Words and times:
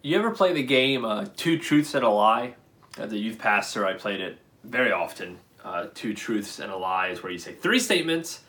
You 0.00 0.16
ever 0.16 0.30
play 0.30 0.52
the 0.52 0.62
game 0.62 1.04
uh, 1.04 1.26
Two 1.36 1.58
Truths 1.58 1.94
and 1.94 2.04
a 2.04 2.08
Lie? 2.08 2.54
As 2.98 3.12
a 3.12 3.18
youth 3.18 3.38
pastor, 3.38 3.84
I 3.84 3.94
played 3.94 4.20
it 4.20 4.38
very 4.62 4.92
often. 4.92 5.38
Uh, 5.64 5.86
two 5.92 6.14
Truths 6.14 6.60
and 6.60 6.70
a 6.70 6.76
Lie 6.76 7.08
is 7.08 7.22
where 7.22 7.32
you 7.32 7.38
say 7.38 7.52
three 7.52 7.80
statements. 7.80 8.40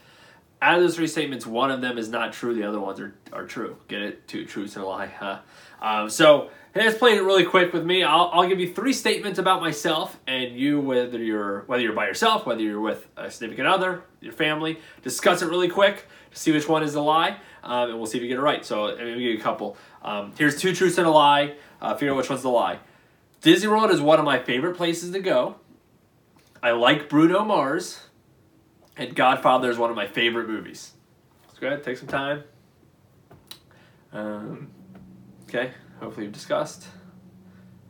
Out 0.62 0.76
of 0.76 0.84
those 0.84 0.96
three 0.96 1.08
statements, 1.08 1.48
one 1.48 1.72
of 1.72 1.82
them 1.82 1.98
is 1.98 2.10
not 2.10 2.34
true. 2.34 2.54
The 2.54 2.64
other 2.64 2.80
ones 2.80 3.00
are, 3.00 3.16
are 3.34 3.46
true. 3.46 3.78
Get 3.88 4.02
it? 4.02 4.28
Two 4.28 4.46
truths 4.46 4.76
and 4.76 4.84
a 4.84 4.88
lie. 4.88 5.08
Huh? 5.08 5.40
Um, 5.82 6.10
so 6.10 6.50
let's 6.76 6.98
play 6.98 7.16
it 7.16 7.22
really 7.22 7.46
quick 7.46 7.72
with 7.72 7.86
me. 7.86 8.04
I'll, 8.04 8.30
I'll 8.34 8.48
give 8.48 8.60
you 8.60 8.74
three 8.74 8.92
statements 8.92 9.40
about 9.40 9.62
myself, 9.62 10.20
and 10.28 10.60
you, 10.60 10.82
whether 10.82 11.18
you're 11.18 11.62
whether 11.62 11.82
you're 11.82 11.94
by 11.94 12.08
yourself, 12.08 12.46
whether 12.46 12.62
you're 12.62 12.82
with 12.82 13.08
a 13.16 13.32
significant 13.32 13.70
other, 13.70 14.04
your 14.20 14.34
family, 14.34 14.80
discuss 15.02 15.42
it 15.42 15.48
really 15.48 15.70
quick 15.70 16.06
to 16.32 16.38
see 16.38 16.52
which 16.52 16.68
one 16.68 16.84
is 16.84 16.94
a 16.94 17.02
lie, 17.02 17.38
um, 17.64 17.90
and 17.90 17.98
we'll 17.98 18.08
see 18.08 18.18
if 18.18 18.24
you 18.24 18.30
get 18.30 18.38
it 18.38 18.42
right. 18.42 18.66
So 18.66 18.84
let 18.86 19.00
me 19.00 19.12
give 19.12 19.20
you 19.20 19.38
a 19.38 19.42
couple. 19.42 19.78
Um, 20.02 20.34
here's 20.38 20.60
two 20.60 20.74
truths 20.74 20.98
and 20.98 21.08
a 21.08 21.12
lie. 21.12 21.56
Uh, 21.82 21.94
figure 21.96 22.12
out 22.12 22.18
which 22.18 22.30
one's 22.30 22.42
the 22.42 22.50
lie. 22.50 22.80
Disney 23.42 23.70
World 23.70 23.92
is 23.92 24.02
one 24.02 24.20
of 24.20 24.26
my 24.26 24.40
favorite 24.40 24.76
places 24.76 25.12
to 25.12 25.20
go. 25.20 25.56
I 26.62 26.72
like 26.72 27.10
Bruno 27.10 27.44
Mars. 27.44 28.02
And 28.98 29.16
Godfather 29.16 29.72
is 29.72 29.78
one 29.78 29.90
of 29.90 29.96
my 29.96 30.08
favorite 30.08 30.50
movies. 30.50 30.92
Let's 31.48 31.60
go 31.60 31.68
ahead, 31.68 31.84
take 31.86 31.98
some 31.98 32.10
time. 32.10 32.44
Um, 34.12 34.72
okay, 35.44 35.72
hopefully 36.02 36.26
you've 36.26 36.34
discussed. 36.34 36.86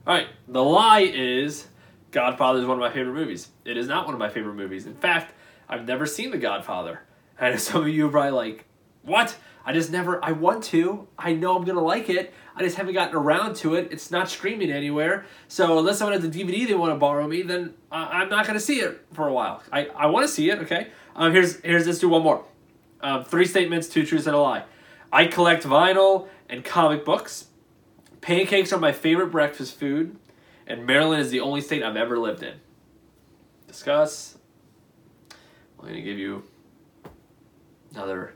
All 0.05 0.13
right, 0.13 0.27
the 0.47 0.63
lie 0.63 1.02
is 1.02 1.67
Godfather 2.11 2.59
is 2.59 2.66
one 2.66 2.77
of 2.77 2.81
my 2.81 2.91
favorite 2.91 3.13
movies. 3.13 3.49
It 3.66 3.75
is 3.75 3.88
not 3.88 4.05
one 4.05 4.13
of 4.13 4.20
my 4.20 4.30
favorite 4.30 4.53
movies. 4.53 4.86
In 4.86 4.95
fact, 4.95 5.33
I've 5.67 5.88
never 5.88 6.05
seen 6.05 6.31
The 6.31 6.38
Godfather. 6.38 7.02
And 7.41 7.58
some 7.58 7.83
of 7.83 7.88
you 7.88 8.08
are 8.08 8.09
probably 8.09 8.31
like, 8.31 8.66
what? 9.09 9.36
I 9.66 9.73
just 9.73 9.91
never, 9.91 10.23
I 10.23 10.31
want 10.31 10.63
to. 10.66 11.08
I 11.17 11.34
know 11.34 11.55
I'm 11.55 11.63
going 11.63 11.77
to 11.77 11.84
like 11.84 12.09
it. 12.09 12.34
I 12.55 12.63
just 12.63 12.77
haven't 12.77 12.94
gotten 12.94 13.16
around 13.16 13.55
to 13.58 13.76
it. 13.76 13.90
It's 13.91 14.09
not 14.09 14.30
streaming 14.30 14.72
anywhere. 14.72 15.26
So 15.48 15.77
unless 15.77 16.00
someone 16.00 16.20
has 16.20 16.23
a 16.23 16.31
DVD 16.31 16.67
they 16.67 16.73
want 16.73 16.94
to 16.94 16.98
borrow 16.98 17.27
me, 17.27 17.41
then 17.41 17.73
I'm 17.92 18.30
not 18.30 18.45
going 18.45 18.58
to 18.58 18.64
see 18.64 18.80
it 18.80 19.06
for 19.14 19.28
a 19.28 19.33
while. 19.33 19.61
I, 19.72 19.86
I 19.88 20.08
want 20.08 20.28
to 20.28 20.33
see 20.33 20.50
it, 20.50 20.59
okay? 20.59 20.88
Um, 21.16 21.33
here's, 21.33 21.59
here's, 21.61 21.86
let's 21.86 22.00
do 22.00 22.09
one 22.09 22.23
more. 22.23 22.45
Um, 23.02 23.23
three 23.23 23.45
statements, 23.45 23.88
two 23.88 24.06
truths, 24.06 24.25
and 24.25 24.36
a 24.36 24.39
lie. 24.39 24.64
I 25.11 25.26
collect 25.26 25.64
vinyl 25.64 26.28
and 26.50 26.64
comic 26.64 27.05
books. 27.05 27.48
Pancakes 28.22 28.73
are 28.73 28.80
my 28.80 28.92
favorite 28.92 29.28
breakfast 29.28 29.80
food. 29.80 30.17
And 30.66 30.86
Maryland 30.86 31.22
is 31.22 31.31
the 31.31 31.39
only 31.39 31.61
state 31.61 31.83
I've 31.83 31.95
ever 31.95 32.17
lived 32.17 32.44
in. 32.44 32.55
Discuss. 33.67 34.38
I'm 35.80 35.86
going 35.86 35.95
to 35.95 36.02
give 36.02 36.17
you 36.17 36.44
another 37.94 38.33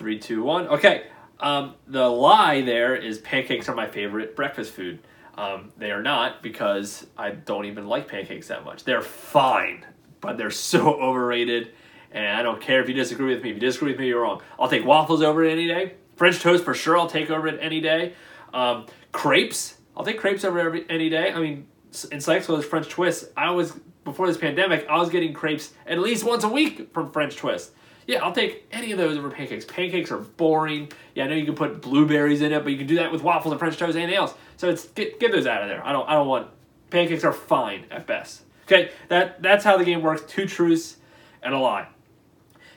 three, 0.00 0.18
two, 0.18 0.42
one. 0.42 0.66
Okay. 0.66 1.04
Um, 1.40 1.74
the 1.86 2.08
lie 2.08 2.62
there 2.62 2.96
is 2.96 3.18
pancakes 3.18 3.68
are 3.68 3.74
my 3.74 3.86
favorite 3.86 4.34
breakfast 4.34 4.72
food. 4.72 4.98
Um, 5.34 5.72
they 5.76 5.90
are 5.90 6.02
not 6.02 6.42
because 6.42 7.06
I 7.18 7.32
don't 7.32 7.66
even 7.66 7.86
like 7.86 8.08
pancakes 8.08 8.48
that 8.48 8.64
much. 8.64 8.84
They're 8.84 9.02
fine, 9.02 9.84
but 10.22 10.38
they're 10.38 10.50
so 10.72 10.94
overrated. 10.94 11.74
And 12.12 12.26
I 12.26 12.42
don't 12.42 12.62
care 12.62 12.80
if 12.82 12.88
you 12.88 12.94
disagree 12.94 13.34
with 13.34 13.44
me. 13.44 13.50
If 13.50 13.56
you 13.56 13.60
disagree 13.60 13.92
with 13.92 14.00
me, 14.00 14.08
you're 14.08 14.22
wrong. 14.22 14.40
I'll 14.58 14.70
take 14.70 14.86
waffles 14.86 15.20
over 15.20 15.44
it 15.44 15.52
any 15.52 15.68
day. 15.68 15.92
French 16.16 16.40
toast 16.40 16.64
for 16.64 16.72
sure. 16.72 16.96
I'll 16.96 17.06
take 17.06 17.28
over 17.30 17.46
it 17.46 17.58
any 17.60 17.82
day. 17.82 18.14
Um, 18.54 18.86
crepes. 19.12 19.76
I'll 19.94 20.04
take 20.04 20.18
crepes 20.18 20.44
over 20.44 20.58
every, 20.58 20.86
any 20.88 21.10
day. 21.10 21.30
I 21.30 21.38
mean, 21.38 21.66
in 22.10 22.18
Sykesville, 22.18 22.58
there's 22.58 22.64
French 22.64 22.88
Twist. 22.88 23.30
I 23.36 23.50
was 23.50 23.78
before 24.04 24.26
this 24.26 24.38
pandemic. 24.38 24.86
I 24.88 24.96
was 24.96 25.10
getting 25.10 25.34
crepes 25.34 25.74
at 25.86 25.98
least 25.98 26.24
once 26.24 26.42
a 26.42 26.48
week 26.48 26.94
from 26.94 27.12
French 27.12 27.36
Twist. 27.36 27.72
Yeah, 28.06 28.24
I'll 28.24 28.32
take 28.32 28.66
any 28.72 28.92
of 28.92 28.98
those 28.98 29.16
over 29.16 29.30
pancakes. 29.30 29.64
Pancakes 29.64 30.10
are 30.10 30.18
boring. 30.18 30.90
Yeah, 31.14 31.24
I 31.24 31.28
know 31.28 31.34
you 31.34 31.44
can 31.44 31.54
put 31.54 31.80
blueberries 31.80 32.40
in 32.42 32.52
it, 32.52 32.62
but 32.62 32.72
you 32.72 32.78
can 32.78 32.86
do 32.86 32.96
that 32.96 33.12
with 33.12 33.22
waffles 33.22 33.52
and 33.52 33.58
French 33.58 33.76
toast, 33.76 33.94
and 33.94 34.02
anything 34.02 34.18
else. 34.18 34.34
So 34.56 34.68
it's 34.68 34.86
get, 34.88 35.20
get 35.20 35.32
those 35.32 35.46
out 35.46 35.62
of 35.62 35.68
there. 35.68 35.84
I 35.84 35.92
don't 35.92 36.08
I 36.08 36.14
don't 36.14 36.26
want 36.26 36.48
pancakes 36.90 37.24
are 37.24 37.32
fine 37.32 37.84
at 37.90 38.06
best. 38.06 38.42
Okay, 38.64 38.90
that 39.08 39.42
that's 39.42 39.64
how 39.64 39.76
the 39.76 39.84
game 39.84 40.02
works. 40.02 40.22
Two 40.26 40.46
truths 40.46 40.96
and 41.42 41.54
a 41.54 41.58
lie. 41.58 41.88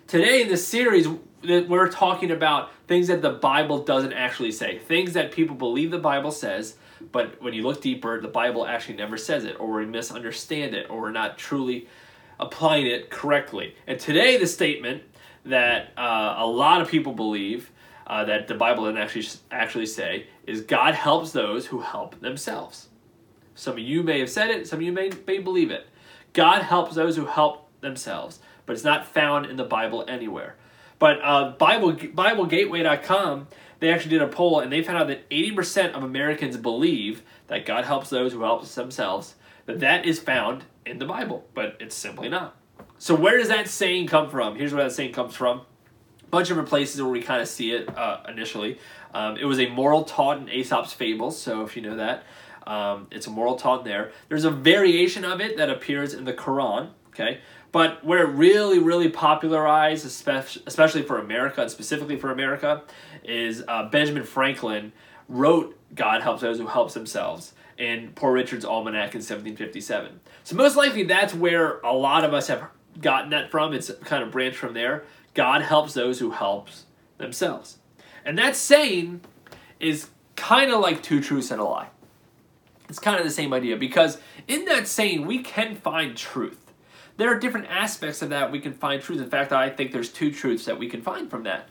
Today 0.07 0.41
in 0.41 0.47
this 0.47 0.67
series, 0.67 1.07
we're 1.43 1.89
talking 1.89 2.31
about 2.31 2.71
things 2.87 3.07
that 3.07 3.21
the 3.21 3.31
Bible 3.31 3.83
doesn't 3.83 4.13
actually 4.13 4.51
say, 4.51 4.77
things 4.77 5.13
that 5.13 5.31
people 5.31 5.55
believe 5.55 5.91
the 5.91 5.97
Bible 5.97 6.31
says, 6.31 6.75
but 7.11 7.41
when 7.41 7.53
you 7.53 7.63
look 7.63 7.81
deeper, 7.81 8.21
the 8.21 8.27
Bible 8.27 8.65
actually 8.65 8.95
never 8.95 9.17
says 9.17 9.45
it, 9.45 9.59
or 9.59 9.71
we 9.71 9.85
misunderstand 9.85 10.75
it, 10.75 10.89
or 10.89 11.01
we're 11.01 11.11
not 11.11 11.37
truly 11.37 11.87
applying 12.39 12.85
it 12.85 13.09
correctly. 13.09 13.75
And 13.87 13.99
today, 13.99 14.37
the 14.37 14.47
statement 14.47 15.03
that 15.45 15.91
uh, 15.97 16.35
a 16.37 16.45
lot 16.45 16.81
of 16.81 16.89
people 16.89 17.13
believe 17.13 17.71
uh, 18.07 18.25
that 18.25 18.47
the 18.47 18.55
Bible 18.55 18.85
doesn't 18.85 18.97
actually 18.97 19.25
actually 19.51 19.85
say 19.85 20.27
is 20.45 20.61
God 20.61 20.95
helps 20.95 21.31
those 21.31 21.67
who 21.67 21.81
help 21.81 22.19
themselves. 22.21 22.89
Some 23.55 23.73
of 23.73 23.79
you 23.79 24.03
may 24.03 24.19
have 24.19 24.29
said 24.29 24.49
it, 24.49 24.67
some 24.67 24.79
of 24.79 24.83
you 24.83 24.91
may, 24.91 25.11
may 25.27 25.39
believe 25.39 25.71
it. 25.71 25.87
God 26.33 26.63
helps 26.63 26.95
those 26.95 27.15
who 27.15 27.25
help 27.25 27.69
themselves, 27.81 28.39
but 28.65 28.73
it's 28.73 28.83
not 28.83 29.05
found 29.05 29.45
in 29.45 29.57
the 29.57 29.63
Bible 29.63 30.03
anywhere. 30.07 30.55
But 30.97 31.19
uh, 31.23 31.51
Bible 31.51 31.93
BibleGateway.com 31.93 33.47
they 33.83 33.91
actually 33.91 34.11
did 34.11 34.21
a 34.21 34.27
poll 34.27 34.61
and 34.61 34.71
they 34.71 34.81
found 34.81 34.97
out 34.97 35.07
that 35.07 35.29
80% 35.29 35.91
of 35.91 36.03
Americans 36.03 36.55
believe 36.55 37.21
that 37.47 37.65
God 37.65 37.83
helps 37.83 38.09
those 38.09 38.31
who 38.31 38.41
help 38.41 38.65
themselves. 38.65 39.35
That 39.65 39.81
that 39.81 40.05
is 40.05 40.21
found 40.21 40.63
in 40.85 40.99
the 40.99 41.05
Bible, 41.05 41.45
but 41.53 41.75
it's 41.81 41.93
simply 41.93 42.29
not. 42.29 42.55
So 43.03 43.15
where 43.15 43.37
does 43.37 43.49
that 43.49 43.67
saying 43.67 44.07
come 44.07 44.29
from? 44.29 44.55
Here's 44.55 44.73
where 44.73 44.85
that 44.85 44.93
saying 44.93 45.11
comes 45.11 45.35
from. 45.35 45.63
A 46.21 46.27
bunch 46.27 46.49
of 46.49 46.65
places 46.65 47.01
where 47.01 47.11
we 47.11 47.21
kind 47.21 47.41
of 47.41 47.49
see 47.49 47.73
it 47.73 47.89
uh, 47.97 48.21
initially. 48.29 48.79
Um, 49.13 49.35
it 49.35 49.43
was 49.43 49.59
a 49.59 49.67
moral 49.67 50.05
taught 50.05 50.37
in 50.37 50.47
Aesop's 50.47 50.93
Fables, 50.93 51.37
so 51.37 51.63
if 51.63 51.75
you 51.75 51.81
know 51.81 51.97
that, 51.97 52.23
um, 52.65 53.07
it's 53.11 53.27
a 53.27 53.29
moral 53.29 53.57
taught 53.57 53.83
there. 53.83 54.13
There's 54.29 54.45
a 54.45 54.49
variation 54.49 55.25
of 55.25 55.41
it 55.41 55.57
that 55.57 55.69
appears 55.69 56.13
in 56.13 56.23
the 56.23 56.31
Quran, 56.31 56.91
okay? 57.09 57.41
But 57.73 58.05
where 58.05 58.23
it 58.23 58.29
really, 58.29 58.79
really 58.79 59.09
popularized, 59.09 60.05
especially 60.05 61.01
for 61.01 61.19
America 61.19 61.61
and 61.61 61.69
specifically 61.69 62.15
for 62.15 62.31
America, 62.31 62.83
is 63.25 63.65
uh, 63.67 63.89
Benjamin 63.89 64.23
Franklin 64.23 64.93
wrote 65.27 65.77
God 65.93 66.21
helps 66.21 66.41
those 66.41 66.57
who 66.57 66.67
helps 66.67 66.93
themselves 66.93 67.51
in 67.77 68.13
Poor 68.15 68.31
Richard's 68.31 68.63
Almanac 68.63 69.13
in 69.13 69.19
1757. 69.19 70.21
So 70.45 70.55
most 70.55 70.77
likely 70.77 71.03
that's 71.03 71.33
where 71.33 71.81
a 71.81 71.91
lot 71.91 72.23
of 72.23 72.33
us 72.33 72.47
have 72.47 72.69
gotten 72.99 73.29
that 73.31 73.51
from. 73.51 73.73
It's 73.73 73.91
kind 74.05 74.23
of 74.23 74.31
branched 74.31 74.57
from 74.57 74.73
there. 74.73 75.03
God 75.33 75.61
helps 75.61 75.93
those 75.93 76.19
who 76.19 76.31
helps 76.31 76.85
themselves. 77.17 77.77
And 78.25 78.37
that 78.37 78.55
saying 78.55 79.21
is 79.79 80.09
kind 80.35 80.71
of 80.71 80.79
like 80.79 81.03
two 81.03 81.21
truths 81.21 81.51
and 81.51 81.59
a 81.59 81.63
lie. 81.63 81.89
It's 82.89 82.99
kind 82.99 83.17
of 83.17 83.25
the 83.25 83.31
same 83.31 83.53
idea 83.53 83.75
because 83.77 84.19
in 84.47 84.65
that 84.65 84.87
saying 84.87 85.25
we 85.25 85.39
can 85.39 85.75
find 85.75 86.15
truth. 86.15 86.59
There 87.17 87.31
are 87.31 87.39
different 87.39 87.67
aspects 87.69 88.21
of 88.21 88.29
that 88.29 88.51
we 88.51 88.59
can 88.59 88.73
find 88.73 89.01
truth. 89.01 89.21
In 89.21 89.29
fact, 89.29 89.51
I 89.51 89.69
think 89.69 89.91
there's 89.91 90.11
two 90.11 90.31
truths 90.31 90.65
that 90.65 90.79
we 90.79 90.89
can 90.89 91.01
find 91.01 91.29
from 91.29 91.43
that. 91.43 91.69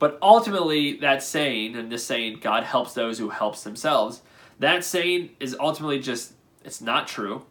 But 0.00 0.18
ultimately, 0.22 0.96
that 0.98 1.22
saying, 1.22 1.76
and 1.76 1.92
this 1.92 2.04
saying, 2.04 2.38
God 2.40 2.64
helps 2.64 2.94
those 2.94 3.18
who 3.18 3.28
helps 3.28 3.62
themselves, 3.62 4.22
that 4.58 4.82
saying 4.82 5.30
is 5.38 5.54
ultimately 5.60 6.00
just, 6.00 6.32
it's 6.64 6.80
not 6.80 7.06
true. 7.06 7.44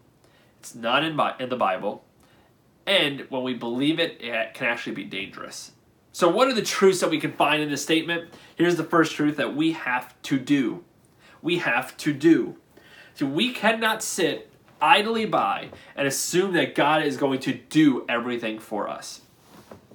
It's 0.60 0.76
not 0.76 1.04
in, 1.04 1.18
in 1.40 1.50
the 1.50 1.56
Bible. 1.56 2.04
And 2.90 3.28
when 3.30 3.44
we 3.44 3.54
believe 3.54 4.00
it, 4.00 4.20
it 4.20 4.56
can 4.56 4.66
actually 4.66 4.96
be 4.96 5.04
dangerous. 5.04 5.74
So, 6.12 6.28
what 6.28 6.48
are 6.48 6.56
the 6.56 6.64
truths 6.64 7.02
that 7.02 7.12
we 7.12 7.20
can 7.20 7.32
find 7.34 7.62
in 7.62 7.70
this 7.70 7.84
statement? 7.84 8.34
Here's 8.56 8.78
the 8.78 8.84
first 8.84 9.14
truth 9.14 9.38
that 9.38 9.56
we 9.56 9.74
have 9.74 10.20
to 10.24 10.40
do. 10.40 10.84
We 11.44 11.60
have 11.60 11.96
to 11.98 12.12
do. 12.12 12.58
So, 13.14 13.28
we 13.28 13.54
cannot 13.54 14.02
sit 14.02 14.50
idly 14.82 15.26
by 15.26 15.70
and 15.96 16.08
assume 16.08 16.54
that 16.54 16.74
God 16.74 17.04
is 17.04 17.16
going 17.16 17.42
to 17.42 17.54
do 17.54 18.06
everything 18.10 18.58
for 18.58 18.90
us. 18.90 19.22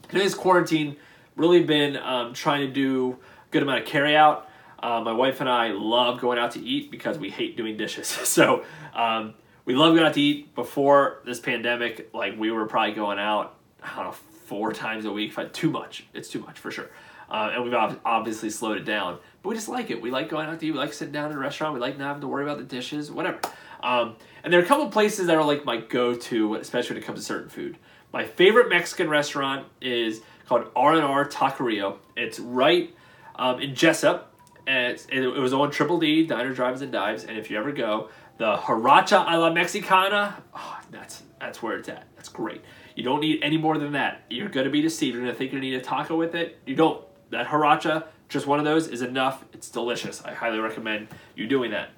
Today's 0.09 0.37
quarantine 0.37 0.97
really 1.35 1.65
been 1.65 1.97
um, 1.97 2.33
trying 2.33 2.61
to 2.61 2.73
do 2.73 3.19
a 3.49 3.51
good 3.51 3.65
amount 3.65 3.81
of 3.81 3.87
carry 3.87 4.15
out. 4.15 4.49
Uh, 4.81 5.01
my 5.01 5.13
wife 5.13 5.41
and 5.41 5.49
I 5.49 5.73
love 5.73 6.21
going 6.21 6.39
out 6.39 6.53
to 6.53 6.61
eat 6.61 6.93
because 6.93 7.19
we 7.19 7.29
hate 7.29 7.57
doing 7.57 7.77
dishes. 7.77 8.07
So 8.25 8.65
um, 8.95 9.35
we 9.65 9.75
love 9.75 9.95
going 9.95 10.07
out 10.07 10.15
to 10.15 10.21
eat 10.21 10.55
before 10.55 11.23
this 11.25 11.41
pandemic. 11.41 12.11
Like 12.13 12.39
we 12.39 12.51
were 12.51 12.67
probably 12.67 12.95
going 12.95 13.19
out, 13.19 13.57
I 13.83 13.97
don't 13.97 14.07
know, 14.07 14.13
four 14.47 14.73
times 14.73 15.05
a 15.05 15.13
week. 15.13 15.35
But 15.35 15.53
too 15.53 15.71
much. 15.71 16.07
It's 16.13 16.29
too 16.29 16.41
much 16.41 16.59
for 16.59 16.71
sure. 16.71 16.91
Uh, 17.31 17.53
and 17.55 17.65
we've 17.65 17.75
obviously 18.05 18.51
slowed 18.51 18.77
it 18.77 18.85
down. 18.85 19.19
But 19.43 19.49
we 19.49 19.55
just 19.55 19.69
like 19.69 19.91
it. 19.91 20.01
We 20.01 20.11
like 20.11 20.29
going 20.29 20.47
out 20.47 20.61
to 20.61 20.67
eat. 20.67 20.73
We 20.73 20.79
like 20.79 20.93
sitting 20.93 21.13
down 21.13 21.31
in 21.31 21.37
a 21.37 21.41
restaurant. 21.41 21.75
We 21.75 21.81
like 21.81 21.99
not 21.99 22.09
having 22.09 22.21
to 22.21 22.29
worry 22.29 22.45
about 22.45 22.59
the 22.59 22.65
dishes, 22.65 23.11
whatever. 23.11 23.41
Um, 23.83 24.17
and 24.43 24.53
there 24.53 24.61
are 24.61 24.63
a 24.63 24.67
couple 24.67 24.89
places 24.89 25.27
that 25.27 25.37
are 25.37 25.45
like 25.45 25.65
my 25.65 25.79
go-to, 25.79 26.55
especially 26.55 26.95
when 26.95 27.03
it 27.03 27.07
comes 27.07 27.21
to 27.21 27.25
certain 27.25 27.49
food. 27.49 27.79
My 28.13 28.25
favorite 28.25 28.69
Mexican 28.69 29.09
restaurant 29.09 29.67
is 29.81 30.21
called 30.47 30.69
R&R 30.77 31.29
Taqueria. 31.29 31.97
It's 32.17 32.39
right 32.39 32.95
um, 33.37 33.61
in 33.61 33.75
Jessup. 33.75 34.31
And 34.67 34.95
it, 35.11 35.23
it 35.23 35.39
was 35.39 35.53
on 35.53 35.71
Triple 35.71 35.99
D, 35.99 36.25
Diner, 36.27 36.55
Drives, 36.55 36.81
and 36.81 36.91
Dives. 36.91 37.25
And 37.25 37.37
if 37.37 37.51
you 37.51 37.59
ever 37.59 37.73
go, 37.73 38.09
the 38.39 38.57
Huaracha 38.57 39.25
a 39.29 39.39
la 39.39 39.51
Mexicana, 39.51 40.43
oh, 40.55 40.81
that's 40.91 41.23
that's 41.41 41.63
where 41.63 41.77
it's 41.77 41.89
at. 41.89 42.07
That's 42.17 42.29
great. 42.29 42.63
You 42.97 43.03
don't 43.03 43.21
need 43.21 43.41
any 43.43 43.57
more 43.59 43.77
than 43.79 43.93
that. 43.93 44.23
You're 44.31 44.49
to 44.49 44.71
be 44.71 44.81
deceived. 44.81 45.17
You're 45.17 45.27
to 45.27 45.35
think 45.35 45.53
you 45.53 45.61
need 45.61 45.75
a 45.75 45.81
taco 45.81 46.17
with 46.17 46.35
it. 46.35 46.59
You 46.67 46.75
don't. 46.75 47.05
That 47.31 47.47
Huaracha, 47.47 48.07
just 48.29 48.47
one 48.47 48.59
of 48.59 48.65
those 48.65 48.89
is 48.89 49.03
enough. 49.03 49.45
It's 49.53 49.69
delicious. 49.69 50.23
I 50.25 50.33
highly 50.33 50.59
recommend 50.59 51.09
you 51.35 51.47
doing 51.47 51.71
that. 51.73 51.91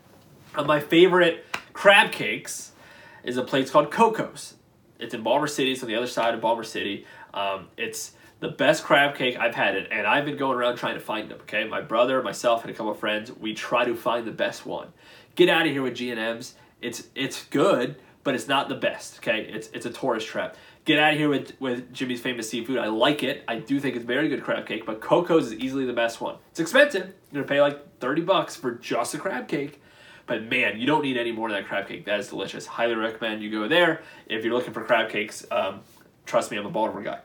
Uh, 0.54 0.64
my 0.64 0.80
favorite 0.80 1.44
crab 1.72 2.12
cakes 2.12 2.72
is 3.22 3.36
a 3.36 3.42
place 3.42 3.70
called 3.70 3.90
Koco's. 3.90 4.54
It's 4.98 5.12
in 5.12 5.22
Balmer 5.22 5.46
City. 5.46 5.72
It's 5.72 5.82
on 5.82 5.88
the 5.88 5.96
other 5.96 6.06
side 6.06 6.34
of 6.34 6.40
Balmer 6.40 6.62
City. 6.62 7.04
Um, 7.34 7.68
it's 7.76 8.12
the 8.40 8.48
best 8.48 8.84
crab 8.84 9.16
cake 9.16 9.36
I've 9.38 9.54
had, 9.54 9.76
it, 9.76 9.88
and 9.90 10.06
I've 10.06 10.24
been 10.24 10.36
going 10.36 10.56
around 10.56 10.76
trying 10.76 10.94
to 10.94 11.00
find 11.00 11.28
them. 11.30 11.38
Okay, 11.42 11.64
my 11.64 11.80
brother, 11.80 12.22
myself, 12.22 12.62
and 12.62 12.70
a 12.70 12.74
couple 12.74 12.92
of 12.92 12.98
friends, 12.98 13.32
we 13.32 13.54
try 13.54 13.84
to 13.84 13.94
find 13.94 14.26
the 14.26 14.32
best 14.32 14.66
one. 14.66 14.88
Get 15.36 15.48
out 15.48 15.66
of 15.66 15.72
here 15.72 15.82
with 15.82 15.94
G 15.94 16.10
and 16.10 16.18
M's. 16.18 16.54
It's 16.80 17.04
it's 17.14 17.44
good, 17.44 17.96
but 18.24 18.34
it's 18.34 18.48
not 18.48 18.68
the 18.68 18.74
best. 18.74 19.18
Okay, 19.18 19.42
it's 19.42 19.68
it's 19.68 19.86
a 19.86 19.90
tourist 19.90 20.26
trap. 20.26 20.56
Get 20.84 20.98
out 20.98 21.12
of 21.12 21.18
here 21.18 21.28
with 21.28 21.52
with 21.60 21.92
Jimmy's 21.92 22.20
famous 22.20 22.50
seafood. 22.50 22.78
I 22.78 22.88
like 22.88 23.22
it. 23.22 23.44
I 23.46 23.58
do 23.58 23.78
think 23.78 23.96
it's 23.96 24.04
very 24.04 24.28
good 24.28 24.42
crab 24.42 24.66
cake, 24.66 24.84
but 24.84 25.00
Koco's 25.00 25.46
is 25.46 25.54
easily 25.54 25.84
the 25.84 25.92
best 25.92 26.20
one. 26.20 26.36
It's 26.50 26.60
expensive. 26.60 27.12
You're 27.30 27.42
gonna 27.42 27.46
pay 27.46 27.60
like 27.60 27.98
thirty 28.00 28.22
bucks 28.22 28.56
for 28.56 28.72
just 28.72 29.14
a 29.14 29.18
crab 29.18 29.46
cake. 29.46 29.82
But 30.26 30.44
man, 30.44 30.78
you 30.78 30.86
don't 30.86 31.02
need 31.02 31.16
any 31.16 31.32
more 31.32 31.48
of 31.48 31.54
that 31.54 31.68
crab 31.68 31.86
cake. 31.86 32.06
That 32.06 32.18
is 32.18 32.28
delicious. 32.28 32.66
Highly 32.66 32.94
recommend 32.94 33.42
you 33.42 33.50
go 33.50 33.68
there 33.68 34.02
if 34.26 34.44
you're 34.44 34.54
looking 34.54 34.72
for 34.72 34.82
crab 34.84 35.10
cakes. 35.10 35.46
Um, 35.50 35.80
trust 36.24 36.50
me, 36.50 36.56
I'm 36.56 36.66
a 36.66 36.70
Baltimore 36.70 37.02
guy. 37.02 37.20